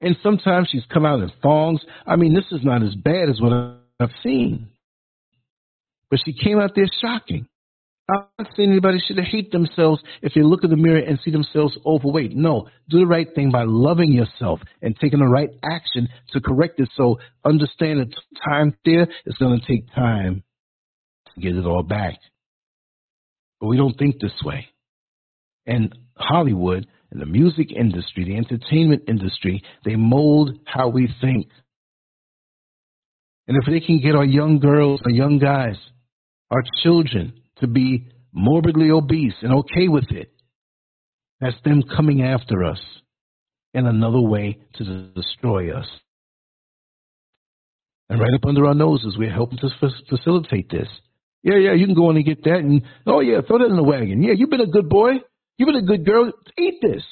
[0.00, 1.80] And sometimes she's come out in thongs.
[2.04, 3.52] I mean, this is not as bad as what
[4.00, 4.66] I've seen.
[6.10, 7.46] But she came out there shocking.
[8.10, 11.30] I'm not saying anybody should hate themselves if they look in the mirror and see
[11.30, 12.34] themselves overweight.
[12.34, 16.80] No, do the right thing by loving yourself and taking the right action to correct
[16.80, 16.88] it.
[16.96, 18.12] So understand that
[18.44, 20.42] time there is going to take time
[21.40, 22.18] get it all back.
[23.60, 24.66] But we don't think this way.
[25.66, 31.48] And Hollywood and the music industry, the entertainment industry, they mold how we think.
[33.46, 35.76] And if they can get our young girls, our young guys,
[36.50, 40.32] our children to be morbidly obese and okay with it.
[41.40, 42.80] That's them coming after us
[43.74, 45.86] in another way to destroy us.
[48.08, 49.70] And right up under our noses, we're helping to
[50.08, 50.88] facilitate this.
[51.42, 53.76] Yeah, yeah, you can go in and get that, and oh yeah, throw that in
[53.76, 54.22] the wagon.
[54.22, 55.12] Yeah, you've been a good boy.
[55.56, 56.32] You've been a good girl.
[56.58, 57.04] Eat this.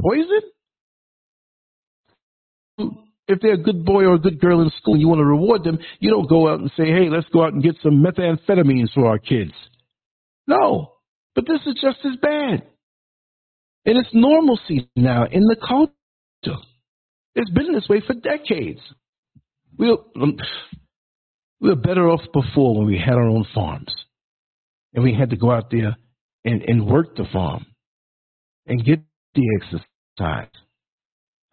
[0.00, 0.40] Poison?
[3.26, 5.24] If they're a good boy or a good girl in school and you want to
[5.24, 8.04] reward them, you don't go out and say, hey, let's go out and get some
[8.04, 9.52] methamphetamines for our kids.
[10.46, 10.92] No,
[11.34, 12.64] but this is just as bad.
[13.86, 16.60] And it's normalcy now in the culture.
[17.34, 18.80] It's been this way for decades.
[19.78, 20.36] We'll, um,
[21.60, 23.92] we were better off before when we had our own farms
[24.92, 25.96] and we had to go out there
[26.44, 27.66] and, and work the farm
[28.66, 29.00] and get
[29.34, 30.50] the exercise.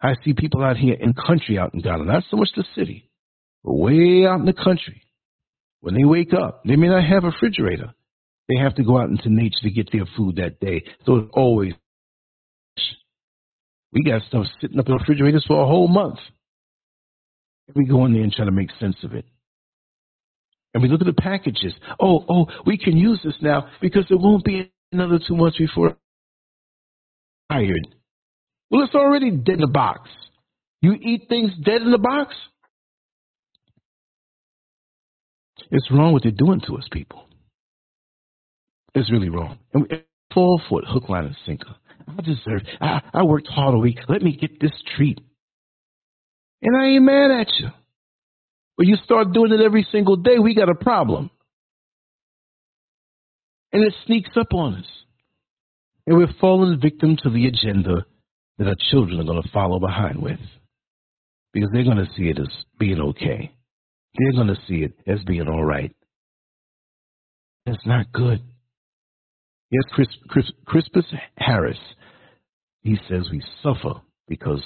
[0.00, 3.08] I see people out here in country out in Ghana, not so much the city,
[3.64, 5.02] but way out in the country.
[5.80, 7.92] When they wake up, they may not have a refrigerator,
[8.48, 10.84] They have to go out into nature to get their food that day.
[11.06, 11.74] So it's always
[13.92, 16.18] we got stuff sitting up in refrigerators for a whole month.
[17.74, 19.26] We go in there and try to make sense of it.
[20.74, 21.74] And we look at the packages.
[22.00, 25.96] Oh, oh, we can use this now because it won't be another two months before
[27.50, 27.88] tired.
[28.70, 30.08] Well, it's already dead in the box.
[30.80, 32.34] You eat things dead in the box?
[35.70, 37.26] It's wrong what they're doing to us, people.
[38.94, 39.58] It's really wrong.
[39.72, 40.02] And we
[40.34, 41.74] fall for it, hook, line, and sinker.
[42.06, 42.62] I deserve.
[42.80, 43.98] I, I worked hard a week.
[44.08, 45.20] Let me get this treat.
[46.60, 47.68] And I ain't mad at you.
[48.76, 51.30] But you start doing it every single day, we got a problem.
[53.72, 54.86] And it sneaks up on us.
[56.06, 58.06] And we're falling victim to the agenda
[58.58, 60.40] that our children are going to follow behind with.
[61.52, 63.52] Because they're going to see it as being okay.
[64.18, 65.94] They're going to see it as being all right.
[67.66, 68.40] It's not good.
[69.70, 71.04] Yes, Chris, Chris, Crispus
[71.36, 71.78] Harris,
[72.80, 74.62] he says we suffer because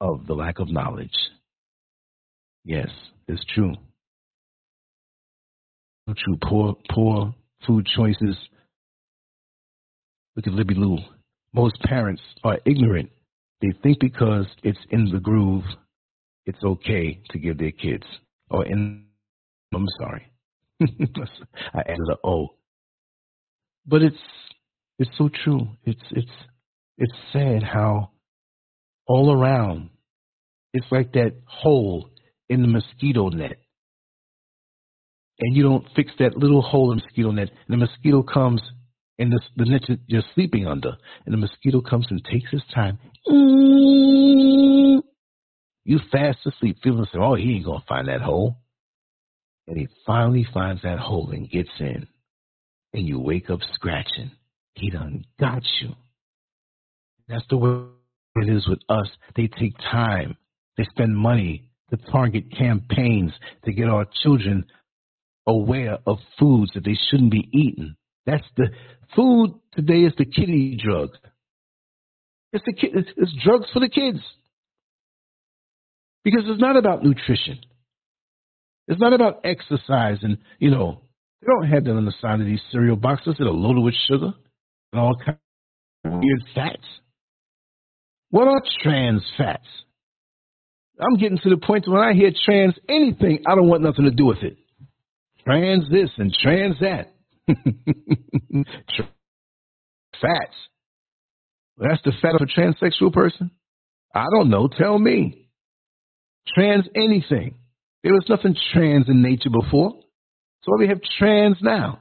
[0.00, 1.14] of the lack of knowledge.
[2.64, 2.88] Yes,
[3.28, 3.74] it's true.
[6.06, 6.36] True.
[6.42, 7.34] Poor, poor
[7.66, 8.36] food choices.
[10.36, 10.98] Look at Libby Lou.
[11.54, 13.10] Most parents are ignorant.
[13.62, 15.64] They think because it's in the groove,
[16.44, 18.04] it's okay to give their kids.
[18.50, 19.06] Or in,
[19.74, 20.26] I'm sorry.
[20.82, 22.48] I added an O.
[23.86, 24.16] But it's
[24.98, 25.68] it's so true.
[25.84, 26.30] It's it's
[26.98, 28.10] it's sad how
[29.06, 29.90] all around
[30.72, 32.10] it's like that hole
[32.48, 33.58] in the mosquito net.
[35.40, 38.62] And you don't fix that little hole in the mosquito net, and the mosquito comes
[39.18, 42.98] and the, the net you're sleeping under, and the mosquito comes and takes his time.
[43.28, 45.00] Mm-hmm.
[45.84, 48.56] You fast asleep, feeling say, oh, he ain't gonna find that hole.
[49.66, 52.06] And he finally finds that hole and gets in.
[52.92, 54.30] And you wake up scratching.
[54.74, 55.90] He done got you.
[57.28, 57.84] That's the way
[58.36, 59.08] it is with us.
[59.36, 60.36] They take time.
[60.76, 63.32] They spend money to target campaigns
[63.64, 64.64] to get our children
[65.46, 67.96] aware of foods that they shouldn't be eating.
[68.26, 68.68] That's the
[69.14, 71.10] food today is the kiddie drug.
[72.52, 74.20] It's the it's, it's drugs for the kids.
[76.22, 77.58] Because it's not about nutrition.
[78.88, 81.02] It's not about exercise and, you know,
[81.40, 83.94] they don't have that on the side of these cereal boxes that are loaded with
[84.08, 84.32] sugar
[84.92, 85.38] and all kinds
[86.04, 86.84] of weird fats.
[88.30, 89.66] What are trans fats?
[91.00, 94.04] I'm getting to the point that when I hear trans anything, I don't want nothing
[94.04, 94.56] to do with it.
[95.44, 97.12] Trans this and trans that.
[100.20, 100.54] Fats.
[101.76, 103.50] That's the fat of a transsexual person?
[104.14, 104.68] I don't know.
[104.68, 105.48] Tell me.
[106.54, 107.56] Trans anything.
[108.04, 109.92] There was nothing trans in nature before.
[110.62, 112.00] So we have trans now.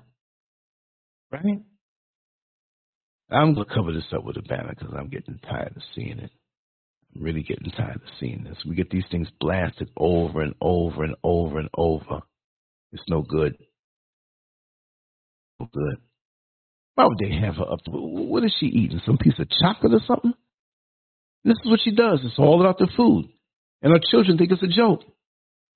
[1.31, 1.63] Right?
[3.31, 6.19] I'm going to cover this up with a banner because I'm getting tired of seeing
[6.19, 6.29] it.
[7.19, 8.57] Really getting tired of seeing this.
[8.67, 12.21] We get these things blasted over and over and over and over.
[12.91, 13.55] It's no good.
[15.59, 15.97] No good.
[16.95, 17.79] Why would they have her up?
[17.87, 19.01] What is she eating?
[19.05, 20.33] Some piece of chocolate or something?
[21.43, 22.19] This is what she does.
[22.23, 23.29] It's all about the food.
[23.81, 25.01] And our children think it's a joke.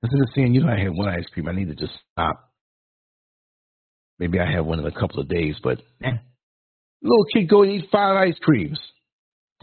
[0.01, 2.51] Instead of saying, you know, I had one ice cream, I need to just stop.
[4.19, 6.11] Maybe I have one in a couple of days, but eh.
[7.01, 8.79] little kid go and eat five ice creams.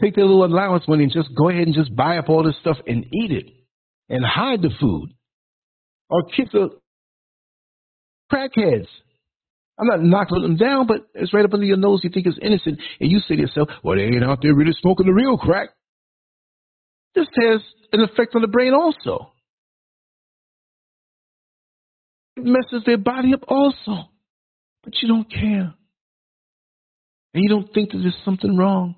[0.01, 2.57] Take their little allowance money and just go ahead and just buy up all this
[2.59, 3.45] stuff and eat it
[4.09, 5.13] and hide the food.
[6.11, 6.69] Our kids are
[8.31, 8.87] crackheads.
[9.77, 12.01] I'm not knocking them down, but it's right up under your nose.
[12.03, 14.73] You think it's innocent, and you say to yourself, "Well, they ain't out there really
[14.73, 15.69] smoking the real crack."
[17.13, 19.33] This has an effect on the brain also.
[22.37, 24.09] It messes their body up also,
[24.83, 25.73] but you don't care,
[27.33, 28.95] and you don't think that there's something wrong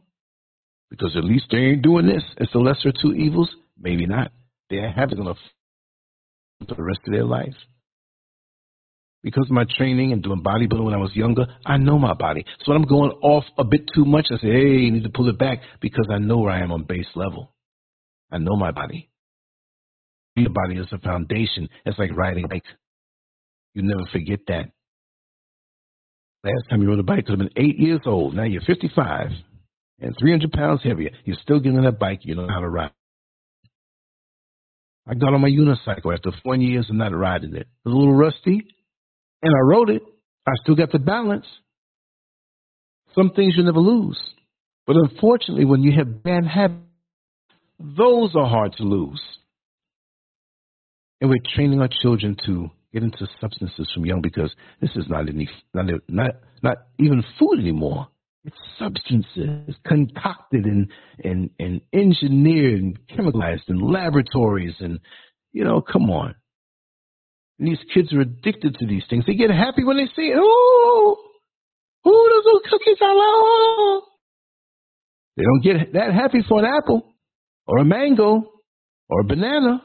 [0.89, 2.23] because at least they ain't doing this.
[2.37, 3.49] It's the lesser two evils.
[3.79, 4.31] Maybe not.
[4.69, 5.35] They have it on
[6.67, 7.55] for the rest of their life
[9.27, 12.45] because of my training and doing bodybuilding when I was younger, I know my body.
[12.59, 15.09] So when I'm going off a bit too much, I say, hey, you need to
[15.09, 17.53] pull it back because I know where I am on base level.
[18.31, 19.09] I know my body.
[20.37, 21.67] Your body is a foundation.
[21.85, 22.63] It's like riding a bike.
[23.73, 24.71] You never forget that.
[26.45, 28.33] Last time you rode a bike could have been eight years old.
[28.33, 29.31] Now you're 55
[29.99, 31.11] and 300 pounds heavier.
[31.25, 32.19] You're still getting on that bike.
[32.23, 32.91] You know how to ride.
[35.07, 37.61] I got on my unicycle after four years of not riding it.
[37.61, 38.67] It was A little rusty,
[39.41, 40.01] and I rode it,
[40.45, 41.45] I still got the balance.
[43.15, 44.19] Some things you never lose.
[44.85, 46.83] But unfortunately, when you have bad habits,
[47.79, 49.21] those are hard to lose.
[51.19, 55.27] And we're training our children to get into substances from young because this is not
[55.27, 56.31] any not not
[56.61, 58.07] not even food anymore.
[58.47, 60.89] It's substances concocted and
[61.21, 64.99] and and engineered and chemicalized in laboratories and
[65.51, 66.33] you know, come on.
[67.59, 69.25] And these kids are addicted to these things.
[69.27, 70.37] They get happy when they see it.
[70.39, 71.17] Oh,
[72.05, 74.03] oh, those little cookies I love.
[75.35, 77.15] They don't get that happy for an apple
[77.67, 78.49] or a mango
[79.09, 79.83] or a banana,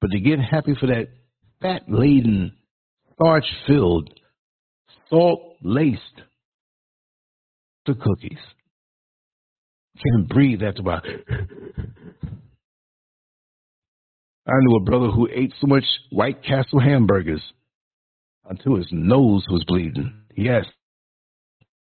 [0.00, 1.06] but they get happy for that
[1.62, 2.52] fat laden,
[3.14, 4.10] starch filled,
[5.08, 6.00] salt laced
[7.86, 8.38] the cookies.
[10.02, 11.02] Can't breathe after a while.
[14.46, 17.42] I knew a brother who ate so much White Castle hamburgers
[18.48, 20.12] until his nose was bleeding.
[20.36, 20.66] Yes,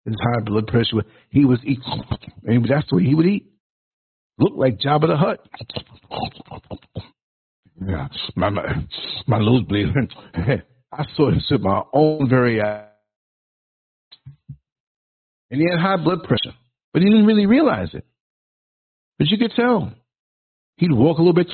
[0.05, 1.03] his high blood pressure.
[1.29, 2.03] He was eating,
[2.43, 3.47] and that's way he would eat.
[4.39, 5.39] Looked like Jabba the Hutt.
[7.85, 8.85] Yeah, my my,
[9.27, 10.07] my nose bleeding.
[10.91, 12.85] I saw this with my own very eyes,
[15.53, 16.57] and he had high blood pressure,
[16.93, 18.03] but he didn't really realize it.
[19.19, 19.93] But you could tell.
[20.77, 21.47] He'd walk a little bit.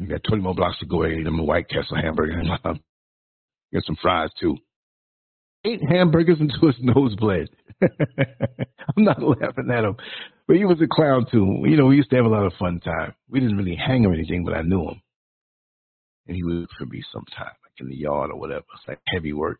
[0.00, 1.02] You got 20 more blocks to go.
[1.02, 2.40] I ate them a White Castle hamburger.
[3.72, 4.56] Get some fries too.
[5.64, 7.48] Ate hamburgers until his nose bled.
[7.82, 9.96] I'm not laughing at him,
[10.46, 11.64] but he was a clown too.
[11.64, 13.14] You know, we used to have a lot of fun time.
[13.28, 15.02] We didn't really hang or anything, but I knew him,
[16.28, 18.64] and he would for me sometime, like in the yard or whatever.
[18.76, 19.58] It's like heavy work.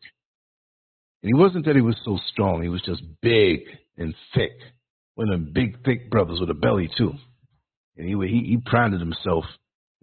[1.23, 3.61] And he wasn't that he was so strong; he was just big
[3.97, 4.51] and thick.
[5.15, 7.13] One of them big, thick brothers with a belly too.
[7.97, 9.45] And he he, he prided himself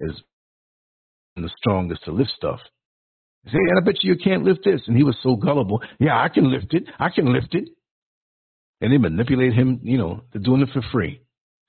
[0.01, 0.17] as
[1.37, 2.61] the strongest to lift stuff.
[3.47, 4.83] Say, and I bet you you can't lift this.
[4.87, 5.83] And he was so gullible.
[5.99, 6.85] Yeah, I can lift it.
[6.99, 7.69] I can lift it.
[8.81, 11.21] And they manipulate him, you know, they're doing it for free.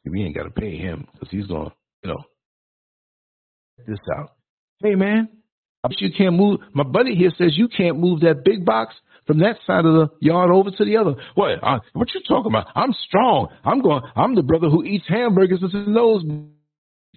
[0.06, 2.24] We ain't got to pay him because he's going to, you know,
[3.88, 4.32] this out.
[4.82, 5.30] Hey, man,
[5.84, 6.60] I bet you can't move.
[6.74, 8.96] My buddy here says you can't move that big box
[9.28, 11.16] from that side of the yard over to the other.
[11.36, 11.64] What?
[11.64, 12.68] Uh, what you talking about?
[12.76, 13.48] I'm strong.
[13.64, 14.04] I'm going.
[14.16, 16.24] I'm the brother who eats hamburgers with his nose.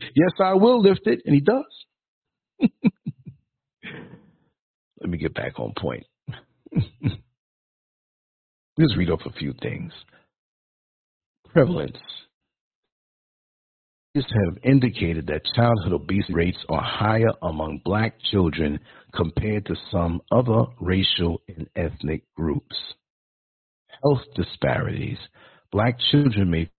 [0.00, 1.64] Yes, I will lift it, and he does.
[5.00, 6.04] Let me get back on point.
[8.76, 9.92] Let's read off a few things.
[11.52, 11.98] Prevalence.
[14.16, 18.78] Have indicated that childhood obesity rates are higher among black children
[19.12, 22.76] compared to some other racial and ethnic groups.
[24.04, 25.18] Health disparities.
[25.72, 26.70] Black children may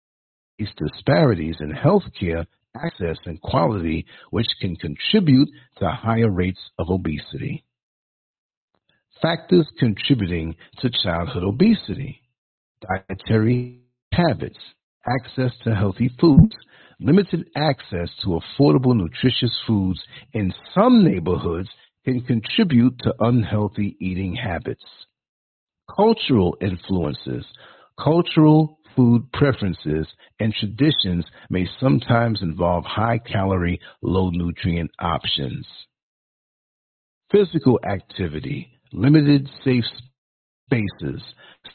[0.58, 6.88] face disparities in health care access and quality, which can contribute to higher rates of
[6.88, 7.64] obesity.
[9.20, 12.22] Factors contributing to childhood obesity
[12.80, 13.80] dietary
[14.12, 14.58] habits,
[15.06, 16.54] access to healthy foods,
[17.00, 20.00] limited access to affordable, nutritious foods
[20.32, 21.68] in some neighborhoods
[22.04, 24.84] can contribute to unhealthy eating habits.
[25.94, 27.44] Cultural influences,
[28.02, 30.06] cultural food preferences
[30.40, 35.66] and traditions may sometimes involve high calorie, low nutrient options.
[37.30, 39.84] Physical activity, limited safe
[40.66, 41.22] spaces.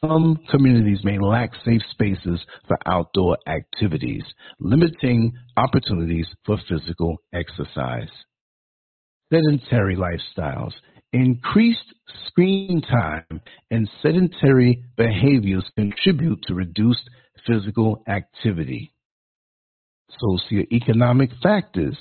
[0.02, 4.24] Some communities may lack safe spaces for outdoor activities,
[4.60, 8.10] limiting opportunities for physical exercise.
[9.32, 10.74] Sedentary lifestyles.
[11.14, 11.94] Increased
[12.28, 17.10] screen time and sedentary behaviors contribute to reduced
[17.46, 18.94] physical activity.
[20.22, 21.98] Socioeconomic factors,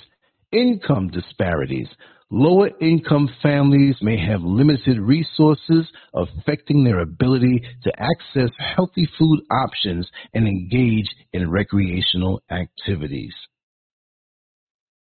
[0.52, 1.88] income disparities.
[2.30, 10.08] Lower income families may have limited resources, affecting their ability to access healthy food options
[10.32, 13.34] and engage in recreational activities.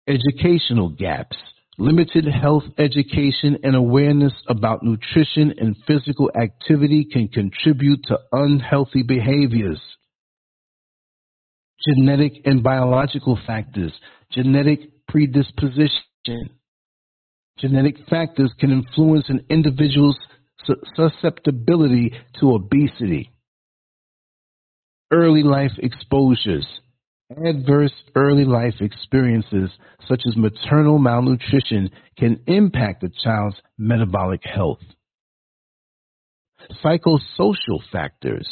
[0.07, 1.35] Educational gaps
[1.81, 9.79] Limited health education and awareness about nutrition and physical activity can contribute to unhealthy behaviors.
[11.87, 13.93] Genetic and biological factors,
[14.29, 16.58] genetic predisposition.
[17.59, 20.17] Genetic factors can influence an individual's
[20.95, 23.31] susceptibility to obesity.
[25.11, 26.67] Early life exposures.
[27.45, 29.69] Adverse early life experiences,
[30.07, 34.79] such as maternal malnutrition, can impact a child's metabolic health.
[36.83, 38.47] Psychosocial factors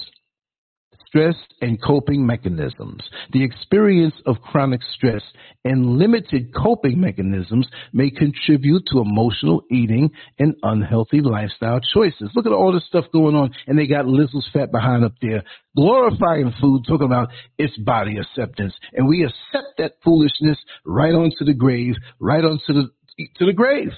[1.07, 3.01] stress and coping mechanisms.
[3.31, 5.21] The experience of chronic stress
[5.63, 12.29] and limited coping mechanisms may contribute to emotional eating and unhealthy lifestyle choices.
[12.35, 15.43] Look at all this stuff going on, and they got Lizzo's fat behind up there
[15.75, 18.73] glorifying food, talking about its body acceptance.
[18.93, 22.89] And we accept that foolishness right onto the grave, right onto the
[23.37, 23.91] to the grave,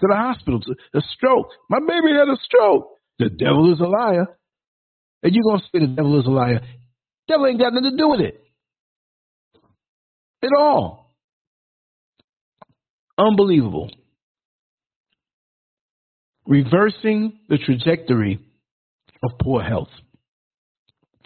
[0.00, 1.48] to the hospital, to a stroke.
[1.68, 2.88] My baby had a stroke.
[3.18, 4.26] The devil is a liar.
[5.22, 6.60] And you're going to say the devil is a liar.
[7.28, 8.42] Devil ain't got nothing to do with it.
[10.42, 11.14] At all.
[13.18, 13.90] Unbelievable.
[16.46, 18.40] Reversing the trajectory
[19.22, 19.90] of poor health.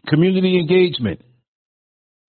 [0.08, 1.22] Community engagement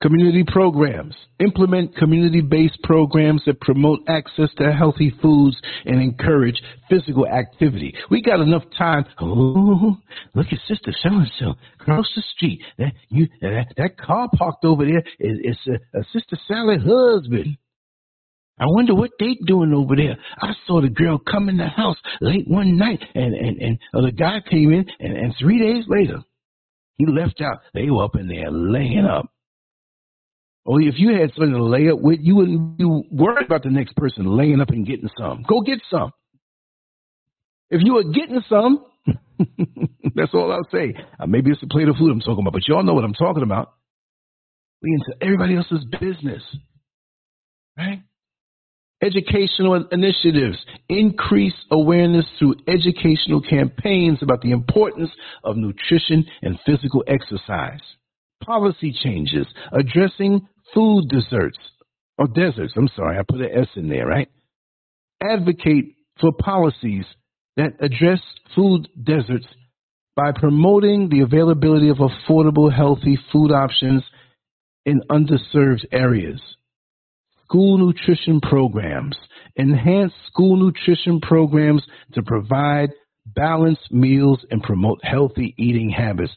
[0.01, 1.15] community programs.
[1.39, 7.93] Implement community based programs that promote access to healthy foods and encourage physical activity.
[8.09, 9.05] We got enough time.
[9.19, 9.97] Oh,
[10.33, 12.61] look at Sister So and so across the street.
[12.77, 17.57] That, you, that, that car parked over there is, is a, a Sister Sally husband.
[18.57, 20.17] I wonder what they doing over there.
[20.41, 23.99] I saw the girl come in the house late one night, and and and uh,
[23.99, 26.23] the guy came in, and, and three days later,
[26.97, 27.59] he left out.
[27.73, 29.29] They were up in there laying up.
[30.65, 33.69] Or if you had something to lay up with, you wouldn't be worried about the
[33.69, 35.43] next person laying up and getting some.
[35.47, 36.11] Go get some.
[37.69, 38.83] If you were getting some,
[40.15, 40.95] that's all I'll say.
[41.19, 43.13] Uh, maybe it's a plate of food I'm talking about, but y'all know what I'm
[43.13, 43.73] talking about.
[44.81, 46.41] We into everybody else's business,
[47.77, 48.01] right?
[49.03, 50.57] Educational initiatives
[50.89, 55.11] increase awareness through educational campaigns about the importance
[55.43, 57.81] of nutrition and physical exercise.
[58.43, 61.57] Policy changes addressing food desserts
[62.19, 62.73] oh, or deserts.
[62.75, 64.29] I'm sorry, I put an S in there, right?
[65.21, 67.05] Advocate for policies
[67.57, 68.19] that address
[68.55, 69.45] food deserts
[70.15, 74.03] by promoting the availability of affordable, healthy food options
[74.85, 76.41] in underserved areas.
[77.43, 79.15] School nutrition programs.
[79.57, 82.89] Enhance school nutrition programs to provide
[83.25, 86.31] balanced meals and promote healthy eating habits.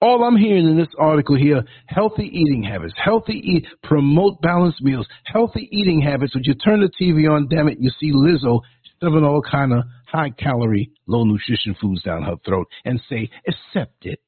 [0.00, 5.08] All I'm hearing in this article here, healthy eating habits, healthy eat, promote balanced meals,
[5.24, 6.34] healthy eating habits.
[6.34, 8.60] When you turn the TV on, damn it, you see Lizzo
[9.02, 14.06] shoving all kind of high calorie, low nutrition foods down her throat and say, accept
[14.06, 14.20] it.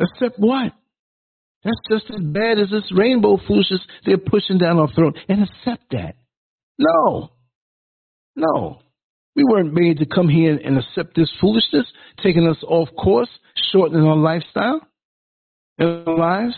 [0.00, 0.72] Accept what?
[1.64, 5.90] That's just as bad as this rainbow foolishness they're pushing down our throat and accept
[5.90, 6.14] that.
[6.78, 7.32] No.
[8.36, 8.78] No.
[9.38, 11.86] We weren't made to come here and accept this foolishness,
[12.24, 13.28] taking us off course,
[13.70, 14.80] shortening our lifestyle
[15.78, 16.56] and our lives.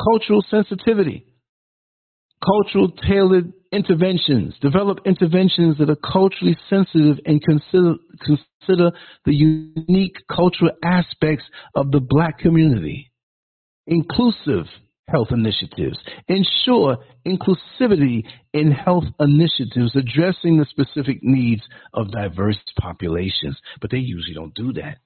[0.00, 1.26] Cultural sensitivity,
[2.44, 4.54] cultural tailored interventions.
[4.60, 8.92] Develop interventions that are culturally sensitive and consider, consider
[9.24, 13.10] the unique cultural aspects of the black community.
[13.88, 14.66] Inclusive
[15.08, 15.98] health initiatives.
[16.28, 21.62] Ensure inclusivity in health initiatives addressing the specific needs
[21.94, 23.56] of diverse populations.
[23.80, 24.98] But they usually don't do that.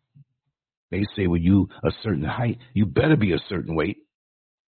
[0.90, 3.98] They say, well, you a certain height, you better be a certain weight.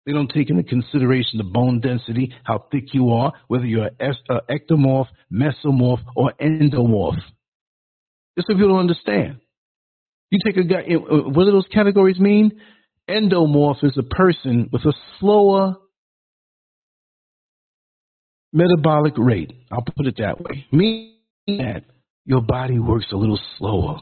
[0.06, 4.16] They don't take into consideration the bone density, how thick you are, whether you're an
[4.50, 7.20] ectomorph, mesomorph, or endomorph.
[8.36, 9.40] Just so people don't understand.
[10.30, 12.60] You take a guy, eh, eh, what do those categories mean?
[13.08, 15.76] Endomorph is a person with a slower
[18.52, 19.52] metabolic rate.
[19.70, 20.66] I'll put it that way.
[20.70, 21.14] Meaning
[21.46, 21.84] that
[22.24, 24.00] your body works a little slower.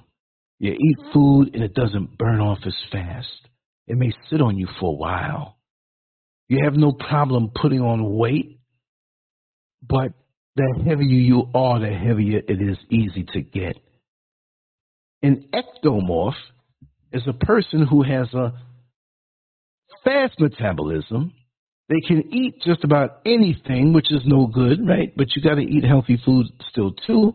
[0.58, 1.12] You eat mm-hmm.
[1.12, 3.28] food and it doesn't burn off as fast.
[3.86, 5.56] It may sit on you for a while.
[6.48, 8.60] You have no problem putting on weight,
[9.82, 10.12] but
[10.56, 13.76] the heavier you are, the heavier it is easy to get.
[15.22, 16.34] An ectomorph
[17.12, 18.52] is a person who has a
[20.04, 21.32] fast metabolism.
[21.88, 25.12] They can eat just about anything, which is no good, right?
[25.16, 27.34] But you got to eat healthy food still too.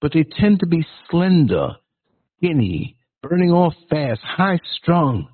[0.00, 1.70] But they tend to be slender,
[2.36, 5.28] skinny, burning off fast, high strung.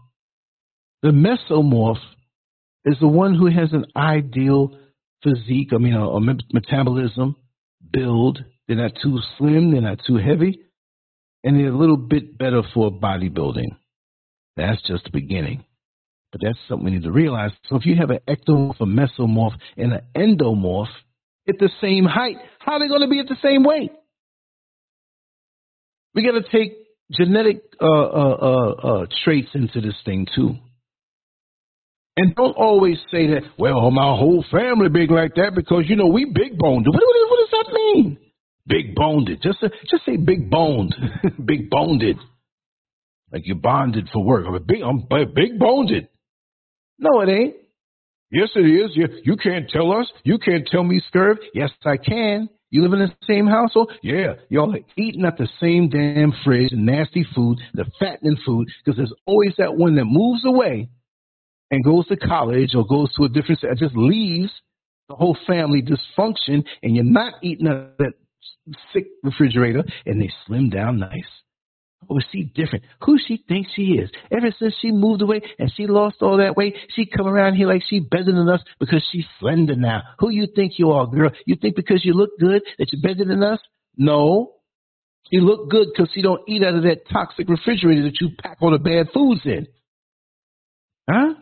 [1.03, 2.01] The mesomorph
[2.85, 4.79] is the one who has an ideal
[5.23, 6.21] physique, I mean, a, a
[6.53, 7.37] metabolism,
[7.93, 8.43] build.
[8.67, 10.61] They're not too slim, they're not too heavy,
[11.43, 13.77] and they're a little bit better for bodybuilding.
[14.57, 15.65] That's just the beginning.
[16.33, 17.51] But that's something we need to realize.
[17.69, 20.93] So if you have an ectomorph, a mesomorph, and an endomorph
[21.49, 23.91] at the same height, how are they going to be at the same weight?
[26.15, 26.77] We got to take
[27.13, 30.55] genetic uh, uh, uh, uh, traits into this thing too.
[32.17, 36.09] And don't always say that, well, my whole family big like that because, you know,
[36.09, 36.87] we big boned.
[36.87, 38.19] What, what, what does that mean?
[38.67, 39.31] Big boned.
[39.43, 39.61] Just,
[39.91, 40.95] just say big boned.
[41.45, 42.03] big boned.
[43.33, 44.45] Like you bonded for work.
[44.47, 45.91] I'm big, I'm big boned.
[47.01, 47.55] No, it ain't.
[48.31, 48.91] Yes, it is.
[48.95, 50.07] You, you can't tell us.
[50.23, 51.37] You can't tell me, Scurv.
[51.55, 52.49] Yes, I can.
[52.71, 53.91] You live in the same household?
[54.03, 54.35] Yeah.
[54.49, 59.13] Y'all are eating at the same damn fridge, nasty food, the fattening food, because there's
[59.27, 60.89] always that one that moves away
[61.73, 64.53] and goes to college or goes to a different, just leaves,
[65.09, 68.13] the whole family dysfunction, and you're not eating of that
[68.93, 71.25] sick refrigerator, and they slim down nice.
[72.09, 72.85] Oh, is she different?
[73.03, 74.11] Who she thinks she is?
[74.33, 77.69] Ever since she moved away and she lost all that weight, she come around here
[77.69, 80.03] like she better than us because she's slender now.
[80.19, 81.31] Who you think you are, girl?
[81.47, 83.61] You think because you look good that you're better than us?
[83.97, 84.55] No.
[85.31, 88.57] You look good because you don't eat out of that toxic refrigerator that you pack
[88.61, 89.67] all the bad foods in.
[91.09, 91.35] Huh?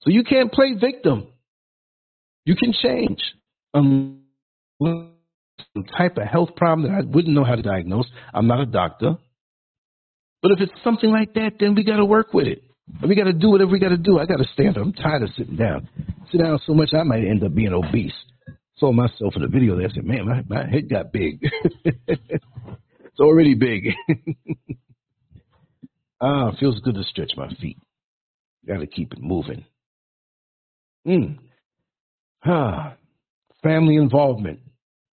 [0.00, 1.28] So you can't play victim.
[2.44, 3.20] You can change.
[3.72, 4.22] Um,
[4.82, 8.06] some type of health problem that I wouldn't know how to diagnose.
[8.34, 9.16] I'm not a doctor.
[10.42, 12.62] But if it's something like that, then we got to work with it.
[13.06, 14.18] We got to do whatever we got to do.
[14.18, 14.84] I got to stand up.
[14.84, 15.88] I'm tired of sitting down.
[16.30, 18.12] Sit down so much I might end up being obese.
[18.78, 19.88] Saw myself in the video there.
[19.88, 21.40] I said, man, my, my head got big.
[21.84, 23.90] it's already big.
[26.20, 27.78] ah, feels good to stretch my feet.
[28.66, 29.64] Got to keep it moving.
[31.06, 31.38] Mm.
[32.44, 32.94] Ah,
[33.62, 34.60] family involvement,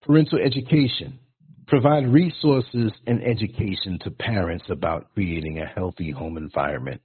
[0.02, 1.20] parental education,
[1.68, 7.02] provide resources and education to parents about creating a healthy home environment.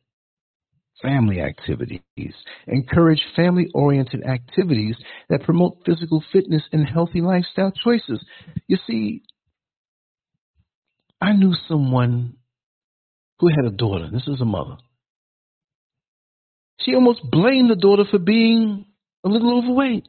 [1.02, 2.00] Family activities.
[2.68, 4.94] Encourage family oriented activities
[5.28, 8.24] that promote physical fitness and healthy lifestyle choices.
[8.68, 9.22] You see,
[11.20, 12.34] I knew someone
[13.40, 14.08] who had a daughter.
[14.12, 14.76] This is a mother.
[16.80, 18.86] She almost blamed the daughter for being
[19.24, 20.06] a little overweight.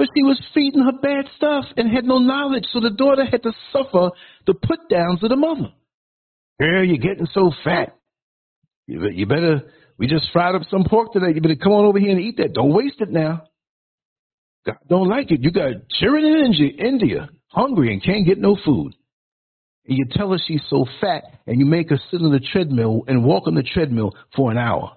[0.00, 3.42] But she was feeding her bad stuff and had no knowledge, so the daughter had
[3.42, 4.08] to suffer
[4.46, 5.74] the put downs of the mother.
[6.58, 7.98] Girl, you're getting so fat.
[8.86, 9.60] You better,
[9.98, 11.34] we just fried up some pork today.
[11.34, 12.54] You better come on over here and eat that.
[12.54, 13.42] Don't waste it now.
[14.64, 15.42] God don't like it.
[15.42, 18.94] You got cheering in India, hungry and can't get no food.
[19.86, 23.04] And you tell her she's so fat and you make her sit on the treadmill
[23.06, 24.96] and walk on the treadmill for an hour.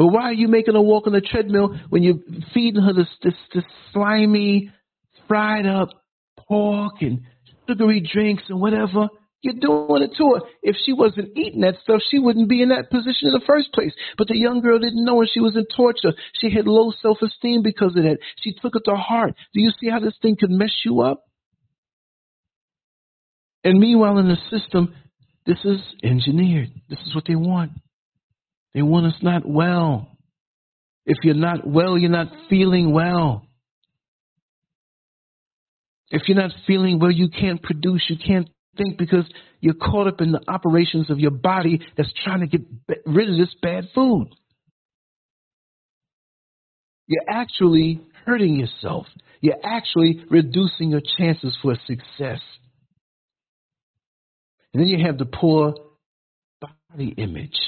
[0.00, 2.20] But why are you making her walk on the treadmill when you're
[2.54, 4.72] feeding her this, this, this slimy,
[5.28, 5.90] fried up
[6.38, 7.20] pork and
[7.68, 9.08] sugary drinks and whatever?
[9.42, 10.40] You're doing it to her.
[10.62, 13.74] If she wasn't eating that stuff, she wouldn't be in that position in the first
[13.74, 13.92] place.
[14.16, 16.16] But the young girl didn't know and she was in torture.
[16.40, 18.20] She had low self esteem because of that.
[18.40, 19.34] She took it to heart.
[19.52, 21.24] Do you see how this thing could mess you up?
[23.64, 24.94] And meanwhile, in the system,
[25.44, 26.70] this is engineered.
[26.88, 27.72] This is what they want.
[28.74, 30.08] They want us not well.
[31.06, 33.46] If you're not well, you're not feeling well.
[36.10, 39.24] If you're not feeling well, you can't produce, you can't think because
[39.60, 42.62] you're caught up in the operations of your body that's trying to get
[43.06, 44.28] rid of this bad food.
[47.06, 49.06] You're actually hurting yourself.
[49.40, 52.40] You're actually reducing your chances for success.
[54.72, 55.74] And then you have the poor
[56.60, 57.58] body image.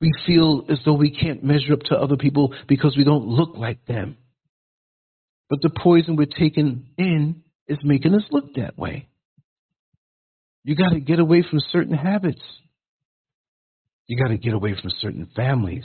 [0.00, 3.56] We feel as though we can't measure up to other people because we don't look
[3.56, 4.18] like them.
[5.48, 9.08] But the poison we're taking in is making us look that way.
[10.64, 12.42] You got to get away from certain habits.
[14.06, 15.84] You got to get away from certain families.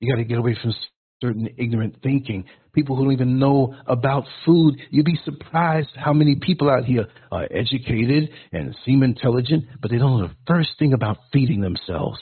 [0.00, 0.74] You got to get away from
[1.20, 2.44] certain ignorant thinking.
[2.72, 4.76] People who don't even know about food.
[4.90, 9.98] You'd be surprised how many people out here are educated and seem intelligent, but they
[9.98, 12.18] don't know the first thing about feeding themselves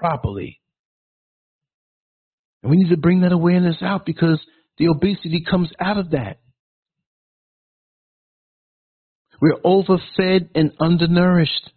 [0.00, 0.60] properly.
[2.62, 4.40] And we need to bring that awareness out because
[4.78, 6.38] the obesity comes out of that.
[9.40, 11.70] We're overfed and undernourished.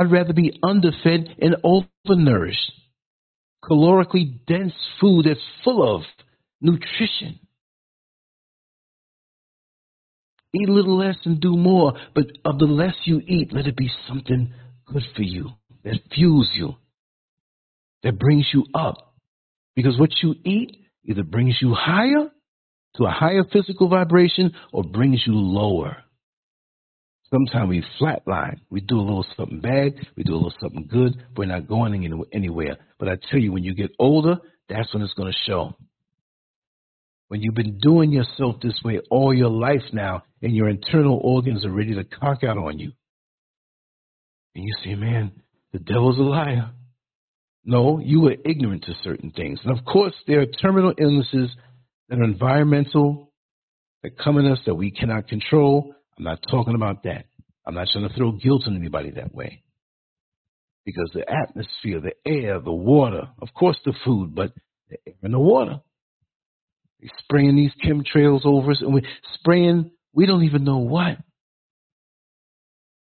[0.00, 2.72] I'd rather be underfed and overnourished.
[3.62, 6.02] Calorically dense food that's full of
[6.60, 7.40] nutrition.
[10.54, 13.76] Eat a little less and do more, but of the less you eat, let it
[13.76, 14.52] be something
[14.86, 15.50] good for you
[15.84, 16.74] that fuels you,
[18.02, 19.14] that brings you up.
[19.76, 22.30] Because what you eat either brings you higher
[22.96, 25.98] to a higher physical vibration or brings you lower.
[27.30, 28.60] Sometimes we flatline.
[28.70, 32.26] We do a little something bad, we do a little something good, we're not going
[32.32, 32.76] anywhere.
[32.98, 34.36] But I tell you, when you get older,
[34.68, 35.74] that's when it's going to show.
[37.28, 41.64] When you've been doing yourself this way all your life now, and your internal organs
[41.64, 42.92] are ready to conk out on you,
[44.54, 45.32] and you say, man,
[45.74, 46.70] the devil's a liar.
[47.64, 49.58] No, you were ignorant to certain things.
[49.64, 51.50] And of course, there are terminal illnesses
[52.08, 53.32] that are environmental,
[54.04, 55.92] that come in us that we cannot control.
[56.16, 57.24] I'm not talking about that.
[57.66, 59.64] I'm not trying to throw guilt on anybody that way.
[60.86, 64.52] Because the atmosphere, the air, the water, of course the food, but
[64.90, 65.80] the air and the water.
[67.00, 69.02] They're spraying these chemtrails over us and we're
[69.40, 71.18] spraying, we don't even know what.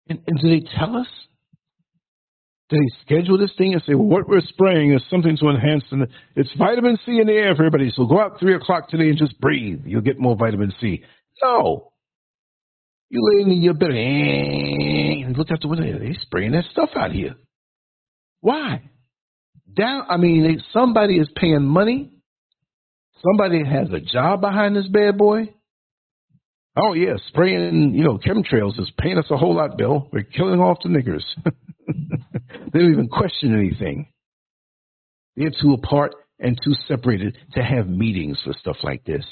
[0.09, 1.09] And, and do they tell us?
[2.71, 5.85] Do they schedule this thing and say, well, what we're spraying is something to enhance,
[5.91, 7.93] and it's vitamin C in the air for everybody.
[7.95, 9.83] So go out three o'clock today and just breathe.
[9.85, 11.03] You'll get more vitamin C.
[11.43, 11.93] No.
[13.11, 15.99] You lay in your bed and look out the window.
[15.99, 17.35] They spraying that stuff out here.
[18.41, 18.83] Why?
[19.77, 20.07] Down.
[20.09, 22.11] I mean, somebody is paying money.
[23.23, 25.55] Somebody has a job behind this bad boy.
[26.77, 30.09] Oh yeah, spraying, you know, chemtrails is paying us a whole lot, Bill.
[30.13, 31.23] We're killing off the niggers.
[32.73, 34.09] they don't even question anything.
[35.37, 39.25] They're too apart and too separated to have meetings for stuff like this.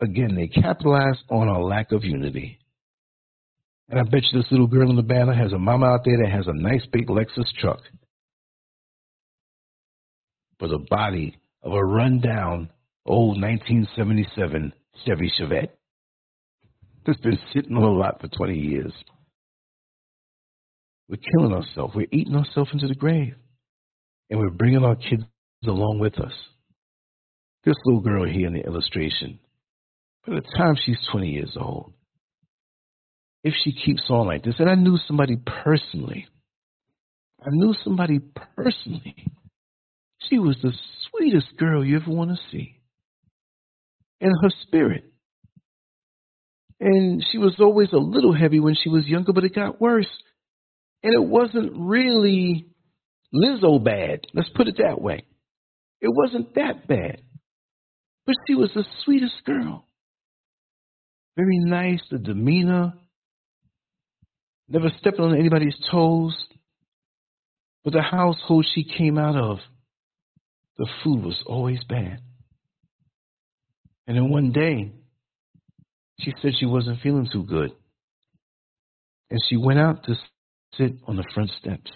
[0.00, 2.58] Again, they capitalize on our lack of unity.
[3.88, 6.18] And I bet you this little girl in the banner has a mama out there
[6.18, 7.80] that has a nice big Lexus truck.
[10.58, 12.70] But the body of a rundown
[13.04, 14.72] old 1977
[15.04, 15.70] Chevy Chevette
[17.04, 18.92] that's been sitting on a lot for 20 years.
[21.08, 21.94] We're killing ourselves.
[21.94, 23.34] We're eating ourselves into the grave.
[24.30, 25.24] And we're bringing our kids
[25.66, 26.32] along with us.
[27.64, 29.38] This little girl here in the illustration,
[30.26, 31.92] by the time she's 20 years old,
[33.44, 36.26] if she keeps on like this, and I knew somebody personally,
[37.40, 38.20] I knew somebody
[38.56, 39.16] personally,
[40.28, 40.72] she was the
[41.10, 42.76] sweetest girl you ever want to see.
[44.20, 45.04] In her spirit,
[46.82, 50.08] and she was always a little heavy when she was younger, but it got worse.
[51.02, 52.66] And it wasn't really
[53.34, 54.20] Lizzo bad.
[54.34, 55.24] Let's put it that way.
[56.00, 57.22] It wasn't that bad.
[58.26, 59.86] But she was the sweetest girl.
[61.36, 62.92] Very nice, the demeanor,
[64.68, 66.36] never stepping on anybody's toes.
[67.84, 69.58] But the household she came out of,
[70.76, 72.20] the food was always bad.
[74.06, 74.92] And then one day,
[76.20, 77.70] she said she wasn't feeling too good.
[79.30, 80.14] And she went out to
[80.76, 81.90] sit on the front steps.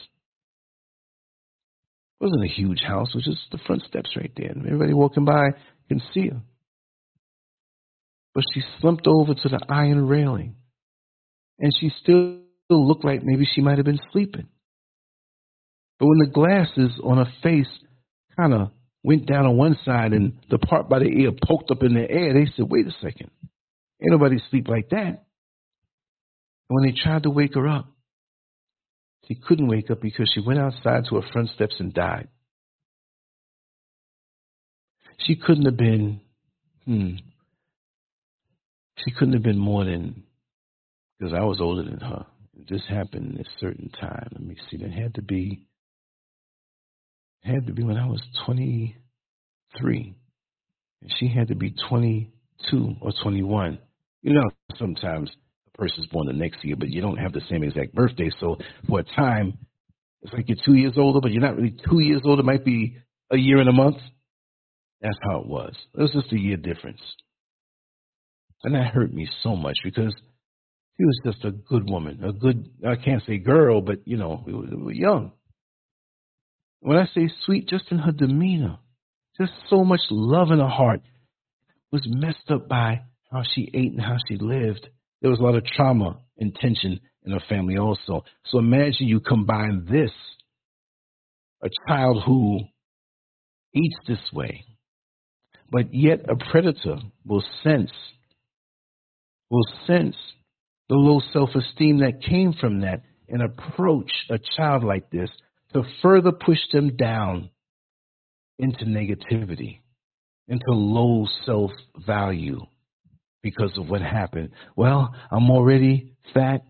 [2.20, 4.50] It wasn't a huge house, it was just the front steps right there.
[4.50, 5.50] And everybody walking by
[5.88, 6.40] can see her.
[8.34, 10.56] But she slumped over to the iron railing.
[11.58, 14.48] And she still looked like maybe she might have been sleeping.
[15.98, 17.68] But when the glasses on her face
[18.38, 18.70] kind of
[19.02, 22.10] went down on one side and the part by the ear poked up in the
[22.10, 23.30] air, they said, wait a second.
[24.02, 25.24] Ain't nobody sleep like that.
[26.68, 27.88] And when they tried to wake her up,
[29.26, 32.28] she couldn't wake up because she went outside to her front steps and died.
[35.18, 36.20] She couldn't have been,
[36.84, 37.16] hmm,
[39.04, 40.24] she couldn't have been more than,
[41.18, 42.26] because I was older than her.
[42.68, 44.28] This happened at a certain time.
[44.32, 44.76] Let me see.
[44.76, 45.66] It had to be,
[47.42, 50.14] had to be when I was 23.
[51.02, 53.78] And she had to be 22 or 21
[54.26, 55.30] you know, sometimes
[55.76, 58.30] person's born the next year, but you don't have the same exact birthday.
[58.40, 58.56] So
[58.88, 59.58] for a time,
[60.22, 62.40] it's like you're two years older, but you're not really two years older.
[62.40, 62.96] It might be
[63.30, 63.98] a year and a month.
[65.00, 65.74] That's how it was.
[65.94, 67.00] It was just a year difference.
[68.64, 70.14] And that hurt me so much because
[70.96, 74.42] she was just a good woman, a good, I can't say girl, but you know,
[74.46, 75.32] we were, we were young.
[76.80, 78.78] When I say sweet, just in her demeanor,
[79.38, 81.02] just so much love in her heart
[81.92, 84.88] was messed up by how she ate and how she lived.
[85.20, 88.24] There was a lot of trauma and tension in her family also.
[88.46, 90.12] So imagine you combine this,
[91.62, 92.60] a child who
[93.74, 94.64] eats this way,
[95.70, 97.90] but yet a predator will sense,
[99.50, 100.16] will sense
[100.88, 105.30] the low self-esteem that came from that and approach a child like this
[105.72, 107.50] to further push them down
[108.58, 109.80] into negativity,
[110.46, 112.60] into low self-value
[113.46, 114.50] because of what happened.
[114.74, 116.62] Well, I'm already fat.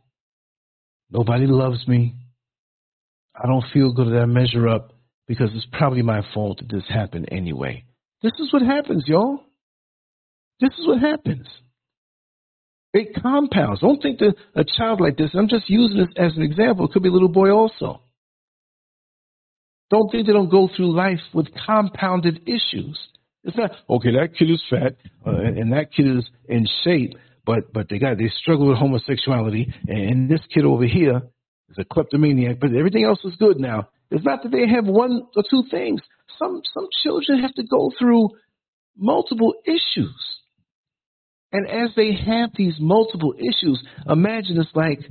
[1.11, 2.15] Nobody loves me.
[3.35, 4.93] I don't feel good that I measure up
[5.27, 7.85] because it's probably my fault that this happened anyway.
[8.23, 9.41] This is what happens, y'all.
[10.61, 11.47] This is what happens.
[12.93, 13.81] It compounds.
[13.81, 16.93] Don't think that a child like this, I'm just using this as an example, it
[16.93, 18.03] could be a little boy also.
[19.91, 22.99] Don't think they don't go through life with compounded issues.
[23.47, 24.11] It's not okay.
[24.11, 27.13] That kid is fat, uh, and that kid is in shape,
[27.47, 31.23] but but they got they struggle with homosexuality, and this kid over here
[31.71, 32.59] is a kleptomaniac.
[32.61, 33.89] But everything else is good now.
[34.11, 36.01] It's not that they have one or two things.
[36.41, 38.31] Some some children have to go through
[38.97, 40.21] multiple issues,
[41.53, 45.09] and as they have these multiple issues, imagine it's like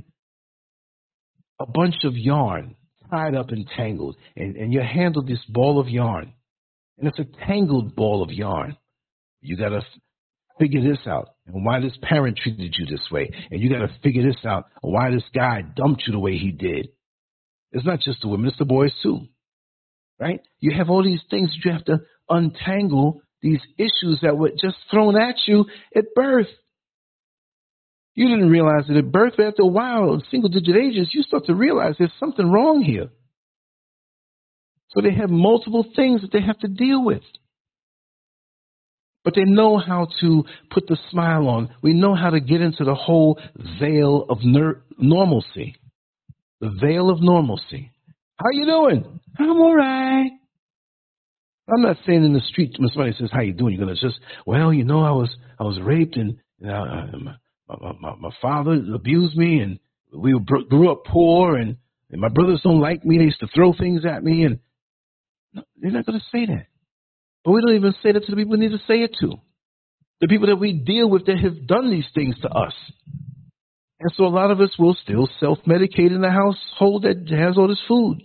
[1.58, 2.76] a bunch of yarn
[3.10, 6.34] tied up and tangled, and, and you handle this ball of yarn
[6.98, 8.76] and it's a tangled ball of yarn.
[9.40, 9.82] You got to
[10.58, 13.30] figure this out and why this parent treated you this way.
[13.50, 16.50] And you got to figure this out why this guy dumped you the way he
[16.50, 16.88] did.
[17.72, 19.20] It's not just the women, it's the boys too.
[20.18, 20.40] Right?
[20.60, 25.20] You have all these things you have to untangle these issues that were just thrown
[25.20, 26.48] at you at birth.
[28.14, 31.44] You didn't realize it at birth, but after a while, single digit ages, you start
[31.46, 33.10] to realize there's something wrong here.
[34.96, 37.22] So they have multiple things that they have to deal with.
[39.24, 41.68] But they know how to put the smile on.
[41.82, 43.38] We know how to get into the whole
[43.78, 45.76] veil of ner- normalcy.
[46.60, 47.90] The veil of normalcy.
[48.36, 49.20] How you doing?
[49.38, 50.30] I'm all right.
[51.68, 54.18] I'm not saying in the street when somebody says, "How you doing?" You're gonna just,
[54.46, 55.28] well, you know, I was
[55.58, 57.32] I was raped and uh, um, you know,
[57.68, 59.78] my, my, my father abused me and
[60.16, 60.38] we
[60.70, 61.76] grew up poor and,
[62.10, 63.18] and my brothers don't like me.
[63.18, 64.60] They used to throw things at me and
[65.56, 66.66] no, they're not going to say that.
[67.44, 69.32] But we don't even say that to the people we need to say it to.
[70.20, 72.74] The people that we deal with that have done these things to us.
[74.00, 77.56] And so a lot of us will still self medicate in the household that has
[77.56, 78.20] all this food.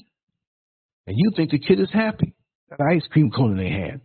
[1.07, 2.33] And you think the kid is happy.
[2.69, 4.01] An ice cream cone in their hand.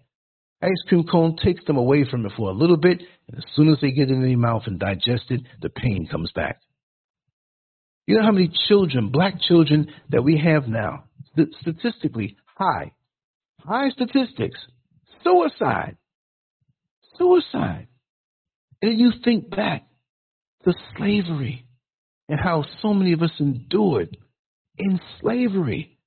[0.62, 3.68] Ice cream cone takes them away from it for a little bit, and as soon
[3.68, 6.60] as they get it in their mouth and digest it, the pain comes back.
[8.06, 11.04] You know how many children, black children, that we have now,
[11.60, 12.92] statistically high,
[13.60, 14.58] high statistics,
[15.22, 15.96] suicide,
[17.18, 17.88] suicide.
[18.82, 19.84] And you think back
[20.64, 21.64] to slavery
[22.28, 24.16] and how so many of us endured
[24.78, 25.98] in slavery.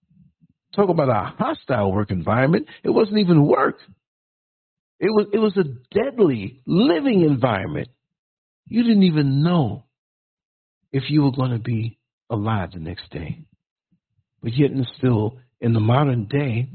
[0.75, 2.67] Talk about a hostile work environment.
[2.83, 3.79] It wasn't even work.
[4.99, 7.87] It was, it was a deadly living environment.
[8.65, 9.85] You didn't even know
[10.91, 11.97] if you were going to be
[12.29, 13.45] alive the next day.
[14.43, 16.69] But yet, and still, in the modern day,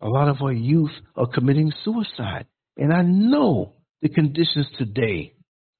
[0.00, 2.46] a lot of our youth are committing suicide.
[2.76, 5.32] And I know the conditions today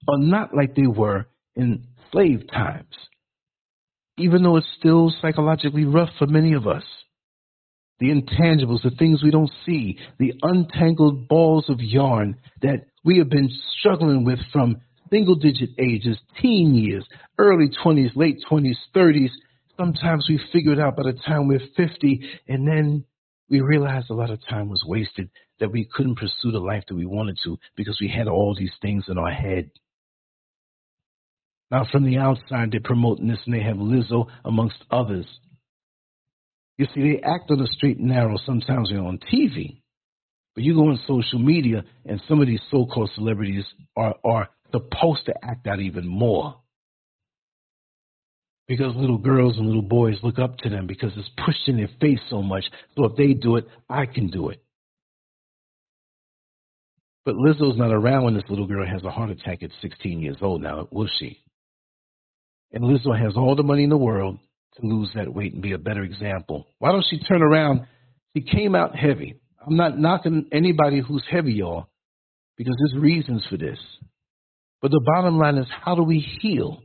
[0.08, 2.94] are not like they were in slave times,
[4.18, 6.84] even though it's still psychologically rough for many of us
[7.98, 13.30] the intangibles, the things we don't see, the untangled balls of yarn that we have
[13.30, 14.76] been struggling with from
[15.10, 17.06] single digit ages, teen years,
[17.38, 19.30] early 20s, late 20s, 30s.
[19.76, 23.04] Sometimes we figure it out by the time we're 50, and then
[23.48, 25.30] we realized a lot of time was wasted,
[25.60, 28.72] that we couldn't pursue the life that we wanted to because we had all these
[28.82, 29.70] things in our head.
[31.70, 35.26] Now, from the outside, they're promoting this, and they have Lizzo amongst others.
[36.78, 39.80] You see, they act on the straight and narrow sometimes when on TV.
[40.54, 43.64] But you go on social media, and some of these so called celebrities
[43.96, 46.56] are, are supposed to act out even more.
[48.68, 51.90] Because little girls and little boys look up to them because it's pushed in their
[52.00, 52.64] face so much.
[52.96, 54.60] So if they do it, I can do it.
[57.24, 60.36] But Lizzo's not around when this little girl has a heart attack at 16 years
[60.40, 61.40] old now, will she?
[62.72, 64.38] And Lizzo has all the money in the world
[64.76, 66.66] to lose that weight and be a better example.
[66.78, 67.86] Why don't she turn around?
[68.36, 69.40] She came out heavy.
[69.66, 71.88] I'm not knocking anybody who's heavy, y'all,
[72.56, 73.78] because there's reasons for this.
[74.80, 76.80] But the bottom line is how do we heal?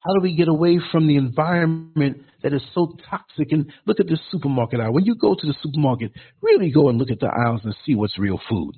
[0.00, 3.52] How do we get away from the environment that is so toxic?
[3.52, 4.94] And look at this supermarket aisle.
[4.94, 7.94] When you go to the supermarket, really go and look at the aisles and see
[7.94, 8.72] what's real food.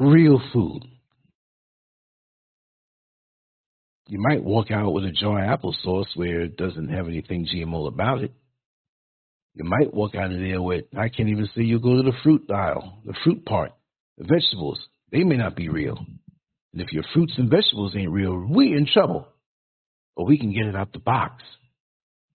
[0.00, 0.82] Real food.
[4.08, 7.86] You might walk out with a jar of applesauce where it doesn't have anything GMO
[7.88, 8.32] about it.
[9.54, 12.16] You might walk out of there with, I can't even say you go to the
[12.24, 13.72] fruit aisle, the fruit part,
[14.18, 14.80] the vegetables.
[15.12, 16.04] They may not be real.
[16.74, 19.28] And if your fruits and vegetables ain't real, we in trouble.
[20.16, 21.42] But we can get it out the box.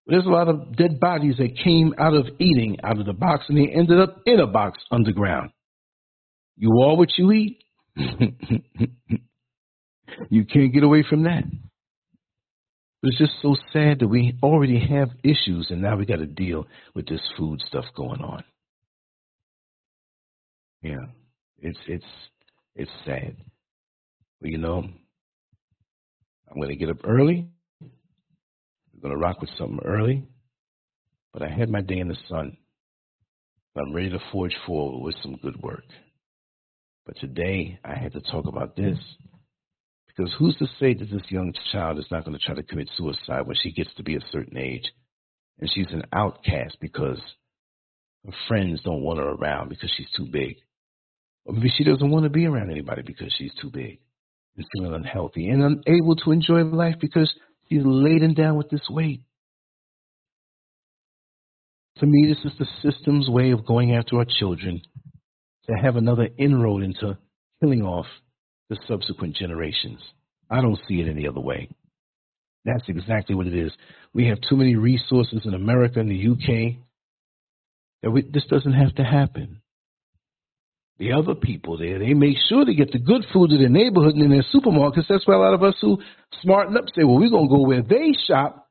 [0.07, 3.45] There's a lot of dead bodies that came out of eating out of the box
[3.49, 5.51] and they ended up in a box underground.
[6.57, 7.59] You are what you eat.
[10.29, 11.43] You can't get away from that.
[13.01, 16.25] But it's just so sad that we already have issues and now we got to
[16.25, 18.43] deal with this food stuff going on.
[20.81, 21.05] Yeah,
[21.59, 22.05] it's it's
[22.75, 23.37] it's sad.
[24.41, 24.83] But you know,
[26.49, 27.47] I'm going to get up early.
[27.81, 30.25] I'm going to rock with something early.
[31.33, 32.57] But I had my day in the sun.
[33.77, 35.85] I'm ready to forge forward with some good work.
[37.05, 38.97] But today I had to talk about this
[40.07, 42.89] because who's to say that this young child is not going to try to commit
[42.97, 44.83] suicide when she gets to be a certain age
[45.59, 47.19] and she's an outcast because
[48.25, 50.57] her friends don't want her around because she's too big?
[51.45, 53.99] Or maybe she doesn't want to be around anybody because she's too big
[54.59, 57.33] and feeling unhealthy and unable to enjoy life because
[57.67, 59.21] she's laden down with this weight.
[61.97, 64.81] To me, this is the system's way of going after our children
[65.67, 67.17] to have another inroad into
[67.61, 68.05] killing off
[68.69, 69.99] the subsequent generations.
[70.49, 71.69] I don't see it any other way.
[72.65, 73.71] That's exactly what it is.
[74.13, 76.77] We have too many resources in America and the UK
[78.03, 79.61] that we, this doesn't have to happen.
[80.99, 84.15] The other people there, they make sure to get the good food in their neighborhood
[84.15, 85.07] and in their supermarkets.
[85.07, 85.97] That's why a lot of us who
[86.41, 88.67] smarten up say, well, we're going to go where they shop.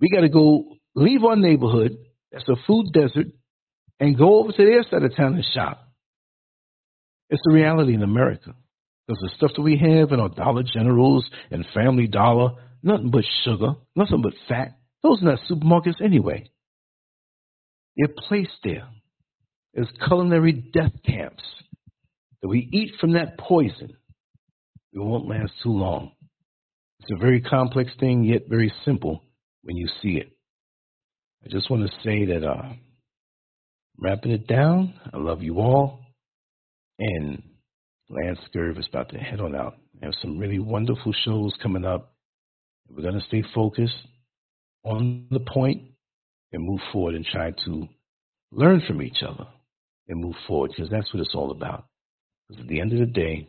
[0.00, 1.98] We got to go leave our neighborhood.
[2.32, 3.26] That's a food desert
[4.00, 5.86] and go over to their side of town and shop.
[7.28, 8.54] It's the reality in America.
[9.06, 12.52] Because the stuff that we have in our Dollar Generals and Family Dollar,
[12.82, 14.78] nothing but sugar, nothing but fat.
[15.02, 16.48] Those are not supermarkets anyway.
[17.96, 18.88] They're placed there
[19.76, 21.42] as culinary death camps.
[22.42, 23.90] That we eat from that poison,
[24.92, 26.12] it won't last too long.
[27.00, 29.22] It's a very complex thing, yet very simple
[29.62, 30.30] when you see it.
[31.44, 32.72] I just want to say that uh,
[33.98, 36.00] wrapping it down, I love you all.
[36.98, 37.42] And
[38.08, 39.76] Lance Scurv is about to head on out.
[40.02, 42.14] I have some really wonderful shows coming up.
[42.88, 43.94] We're going to stay focused
[44.84, 45.82] on the point
[46.52, 47.88] and move forward and try to
[48.50, 49.46] learn from each other
[50.10, 51.86] and move forward because that's what it's all about.
[52.48, 53.48] Because at the end of the day,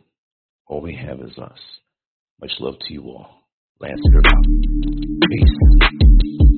[0.66, 1.58] all we have is us.
[2.40, 3.28] Much love to you all.
[3.80, 4.00] Lance.
[5.28, 6.51] Peace.